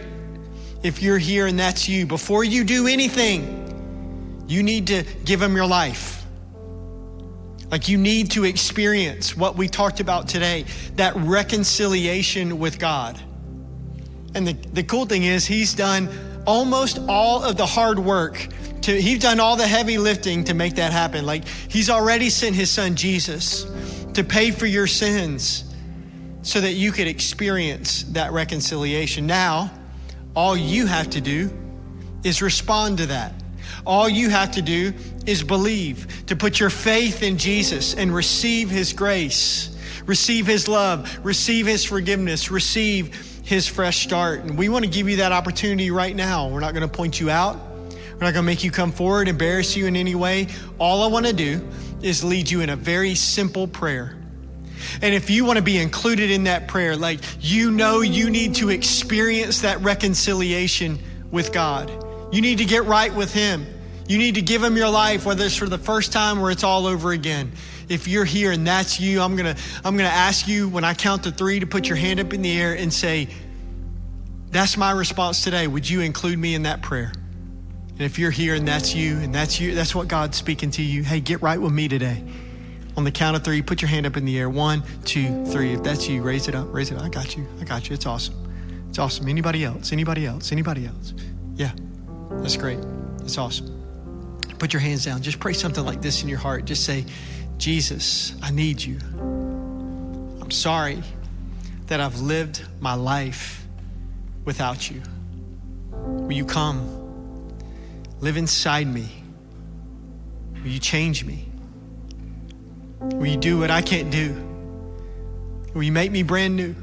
If 0.85 1.03
you're 1.03 1.19
here 1.19 1.47
and 1.47 1.59
that's 1.59 1.89
you, 1.89 2.07
before 2.07 2.45
you 2.45 2.63
do 2.63 2.87
anything, 2.87 4.45
you 4.47 4.63
need 4.63 4.87
to 4.87 5.03
give 5.25 5.43
him 5.43 5.57
your 5.57 5.67
life. 5.67 6.25
Like 7.69 7.89
you 7.89 7.99
need 7.99 8.31
to 8.33 8.45
experience 8.45 9.37
what 9.37 9.57
we 9.57 9.67
talked 9.67 9.99
about 9.99 10.29
today 10.29 10.67
that 10.97 11.17
reconciliation 11.17 12.61
with 12.61 12.79
God. 12.79 13.21
And 14.37 14.47
the, 14.47 14.53
the 14.53 14.85
cool 14.85 15.07
thing 15.07 15.25
is, 15.25 15.47
he's 15.47 15.75
done 15.75 16.09
almost 16.51 16.99
all 17.09 17.45
of 17.45 17.57
the 17.57 17.65
hard 17.65 17.97
work 17.97 18.49
to 18.83 19.01
he's 19.01 19.21
done 19.21 19.39
all 19.39 19.55
the 19.55 19.69
heavy 19.69 19.99
lifting 19.99 20.43
to 20.43 20.53
make 20.53 20.75
that 20.75 20.91
happen. 20.91 21.25
Like 21.25 21.47
he's 21.47 21.89
already 21.89 22.29
sent 22.29 22.57
his 22.57 22.69
son 22.69 22.97
jesus 22.97 23.65
to 24.15 24.25
pay 24.25 24.51
for 24.51 24.67
your 24.67 24.89
sins 24.89 25.63
so 26.43 26.61
that 26.61 26.73
you 26.73 26.91
could 26.91 27.07
experience 27.07 28.03
that 28.15 28.33
reconciliation. 28.33 29.29
Now 29.29 29.71
all 30.35 30.57
you 30.57 30.87
have 30.87 31.11
to 31.11 31.21
do 31.21 31.57
is 32.25 32.43
respond 32.43 32.99
to 32.99 33.07
that. 33.07 33.33
All 33.87 34.09
you 34.09 34.29
have 34.31 34.51
to 34.53 34.63
do 34.63 34.93
is 35.27 35.45
believe, 35.45 36.27
to 36.27 36.35
put 36.35 36.59
your 36.59 36.71
faith 36.71 37.23
in 37.23 37.39
Jesus 37.39 37.95
and 37.95 38.13
receive 38.13 38.71
his 38.71 38.93
grace, 38.93 39.77
receive 40.05 40.49
his 40.49 40.67
love, 40.67 41.25
receive 41.25 41.67
his 41.67 41.85
forgiveness, 41.85 42.51
receive 42.51 43.30
his 43.51 43.67
fresh 43.67 44.05
start. 44.05 44.45
And 44.45 44.57
we 44.57 44.69
want 44.69 44.85
to 44.85 44.91
give 44.91 45.09
you 45.09 45.17
that 45.17 45.33
opportunity 45.33 45.91
right 45.91 46.15
now. 46.15 46.49
We're 46.49 46.61
not 46.61 46.73
going 46.73 46.89
to 46.89 46.97
point 46.97 47.19
you 47.19 47.31
out. 47.31 47.57
We're 47.57 48.27
not 48.27 48.33
going 48.33 48.35
to 48.35 48.43
make 48.43 48.63
you 48.63 48.71
come 48.71 48.93
forward, 48.93 49.27
embarrass 49.27 49.77
you 49.77 49.89
in 49.89 49.97
any 49.97 50.15
way. 50.15 50.47
All 50.79 51.03
I 51.03 51.09
want 51.09 51.27
to 51.27 51.33
do 51.33 51.69
is 52.01 52.23
lead 52.23 52.49
you 52.49 52.61
in 52.61 52.71
a 52.71 52.77
very 52.77 53.17
simple 53.17 53.67
prayer. 53.67 54.17
And 55.03 55.13
if 55.13 55.31
you 55.31 55.45
want 55.45 55.57
to 55.57 55.65
be 55.65 55.79
included 55.79 56.31
in 56.31 56.45
that 56.45 56.69
prayer, 56.69 56.97
like 56.97 57.19
you 57.41 57.73
know 57.73 58.03
you 58.03 58.31
need 58.31 58.55
to 58.55 58.71
experience 58.71 59.63
that 59.63 59.81
reconciliation 59.81 61.01
with 61.33 61.53
God, 61.53 61.91
you 62.33 62.43
need 62.43 62.59
to 62.59 62.65
get 62.65 62.85
right 62.85 63.13
with 63.13 63.35
Him. 63.35 63.67
You 64.07 64.19
need 64.19 64.37
to 64.37 64.43
give 64.43 64.63
Him 64.63 64.77
your 64.77 64.91
life, 64.91 65.27
whether 65.27 65.45
it's 65.45 65.57
for 65.57 65.69
the 65.69 65.77
first 65.77 66.13
time 66.13 66.39
or 66.39 66.53
it's 66.53 66.63
all 66.63 66.87
over 66.87 67.11
again. 67.11 67.51
If 67.91 68.07
you're 68.07 68.25
here 68.25 68.53
and 68.53 68.65
that's 68.65 69.01
you, 69.01 69.21
I'm 69.21 69.35
gonna 69.35 69.57
I'm 69.85 69.97
gonna 69.97 70.09
ask 70.09 70.47
you 70.47 70.69
when 70.69 70.85
I 70.85 70.95
count 70.95 71.25
to 71.25 71.33
three 71.33 71.59
to 71.59 71.67
put 71.67 71.89
your 71.89 71.97
hand 71.97 72.21
up 72.21 72.33
in 72.33 72.41
the 72.41 72.57
air 72.57 72.73
and 72.73 72.93
say, 72.93 73.29
"That's 74.51 74.77
my 74.77 74.93
response 74.93 75.43
today." 75.43 75.67
Would 75.67 75.91
you 75.91 76.01
include 76.01 76.39
me 76.39 76.55
in 76.55 76.63
that 76.63 76.83
prayer? 76.83 77.13
And 77.91 78.01
if 78.03 78.17
you're 78.17 78.31
here 78.31 78.55
and 78.55 78.67
that's 78.67 78.95
you 78.95 79.17
and 79.19 79.35
that's 79.35 79.61
you, 79.61 79.75
that's 79.75 79.93
what 79.93 80.07
God's 80.07 80.39
speaking 80.39 80.71
to 80.71 80.83
you. 80.83 81.03
Hey, 81.03 81.19
get 81.19 81.43
right 81.43 81.61
with 81.61 81.73
me 81.73 81.89
today. 81.89 82.23
On 82.97 83.03
the 83.03 83.11
count 83.11 83.37
of 83.37 83.43
three, 83.43 83.61
put 83.61 83.83
your 83.83 83.89
hand 83.89 84.07
up 84.07 84.17
in 84.17 84.25
the 84.25 84.39
air. 84.39 84.49
One, 84.49 84.85
two, 85.05 85.45
three. 85.47 85.73
If 85.73 85.83
that's 85.83 86.09
you, 86.09 86.23
raise 86.23 86.47
it 86.47 86.55
up. 86.55 86.73
Raise 86.73 86.93
it 86.93 86.97
up. 86.97 87.03
I 87.03 87.09
got 87.09 87.37
you. 87.37 87.45
I 87.61 87.65
got 87.65 87.89
you. 87.89 87.95
It's 87.95 88.07
awesome. 88.07 88.37
It's 88.89 89.01
awesome. 89.01 89.29
Anybody 89.29 89.65
else? 89.65 89.93
Anybody 89.93 90.27
else? 90.27 90.53
Anybody 90.53 90.87
else? 90.87 91.13
Yeah, 91.57 91.73
that's 92.31 92.57
great. 92.57 92.79
It's 93.23 93.37
awesome. 93.37 93.77
Put 94.61 94.73
your 94.73 94.81
hands 94.81 95.05
down. 95.05 95.23
Just 95.23 95.41
pray 95.41 95.55
something 95.55 95.85
like 95.85 96.03
this 96.03 96.23
in 96.23 96.29
your 96.29 96.39
heart. 96.39 96.67
Just 96.67 96.85
say, 96.85 97.05
Jesus, 97.61 98.35
I 98.43 98.51
need 98.51 98.83
you. 98.83 98.97
I'm 100.41 100.51
sorry 100.51 101.03
that 101.89 102.01
I've 102.01 102.19
lived 102.19 102.65
my 102.81 102.95
life 102.95 103.67
without 104.47 104.91
you. 104.91 105.03
Will 105.93 106.33
you 106.33 106.47
come? 106.47 106.81
Live 108.21 108.39
inside 108.39 108.87
me. 108.87 109.11
Will 110.55 110.71
you 110.71 110.79
change 110.79 111.27
me? 111.27 111.51
Will 113.01 113.27
you 113.27 113.37
do 113.37 113.59
what 113.59 113.71
I 113.71 113.83
can't 113.83 114.11
do? 114.11 114.35
Will 115.75 115.83
you 115.83 115.93
make 115.93 116.11
me 116.11 116.23
brand 116.23 116.57
new? 116.57 116.75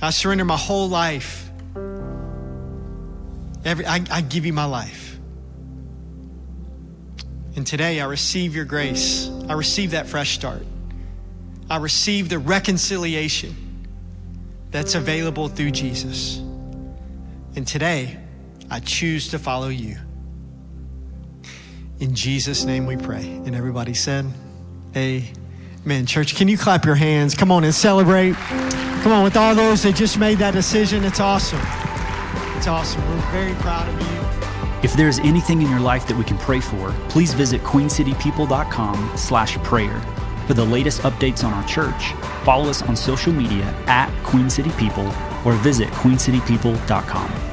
I 0.00 0.10
surrender 0.10 0.44
my 0.44 0.56
whole 0.56 0.88
life. 0.88 1.50
Every, 3.64 3.84
I, 3.84 4.04
I 4.12 4.20
give 4.20 4.46
you 4.46 4.52
my 4.52 4.64
life. 4.64 5.11
And 7.54 7.66
today 7.66 8.00
I 8.00 8.06
receive 8.06 8.56
your 8.56 8.64
grace. 8.64 9.28
I 9.48 9.52
receive 9.52 9.90
that 9.90 10.06
fresh 10.06 10.34
start. 10.34 10.64
I 11.68 11.76
receive 11.76 12.28
the 12.28 12.38
reconciliation 12.38 13.54
that's 14.70 14.94
available 14.94 15.48
through 15.48 15.72
Jesus. 15.72 16.38
And 17.54 17.66
today 17.66 18.18
I 18.70 18.80
choose 18.80 19.28
to 19.28 19.38
follow 19.38 19.68
you. 19.68 19.98
In 22.00 22.14
Jesus' 22.14 22.64
name 22.64 22.86
we 22.86 22.96
pray. 22.96 23.24
And 23.24 23.54
everybody 23.54 23.94
said, 23.94 24.26
Amen. 24.96 26.06
Church, 26.06 26.34
can 26.34 26.48
you 26.48 26.58
clap 26.58 26.84
your 26.84 26.94
hands? 26.94 27.34
Come 27.34 27.52
on 27.52 27.64
and 27.64 27.74
celebrate. 27.74 28.34
Come 28.34 29.12
on, 29.12 29.24
with 29.24 29.36
all 29.36 29.54
those 29.54 29.82
that 29.82 29.94
just 29.94 30.18
made 30.18 30.38
that 30.38 30.54
decision, 30.54 31.04
it's 31.04 31.20
awesome. 31.20 31.60
It's 32.56 32.66
awesome. 32.66 33.06
We're 33.08 33.30
very 33.32 33.54
proud 33.56 33.88
of 33.88 34.00
you. 34.00 34.11
If 34.82 34.94
there's 34.94 35.20
anything 35.20 35.62
in 35.62 35.70
your 35.70 35.78
life 35.78 36.08
that 36.08 36.16
we 36.16 36.24
can 36.24 36.38
pray 36.38 36.60
for, 36.60 36.90
please 37.08 37.34
visit 37.34 37.62
queencitypeople.com 37.62 39.12
slash 39.16 39.56
prayer. 39.58 40.00
For 40.48 40.54
the 40.54 40.64
latest 40.64 41.02
updates 41.02 41.44
on 41.44 41.52
our 41.52 41.64
church, 41.68 42.12
follow 42.44 42.68
us 42.68 42.82
on 42.82 42.96
social 42.96 43.32
media 43.32 43.64
at 43.86 44.10
Queen 44.24 44.50
City 44.50 44.70
People 44.72 45.06
or 45.44 45.52
visit 45.52 45.88
queencitypeople.com. 45.88 47.51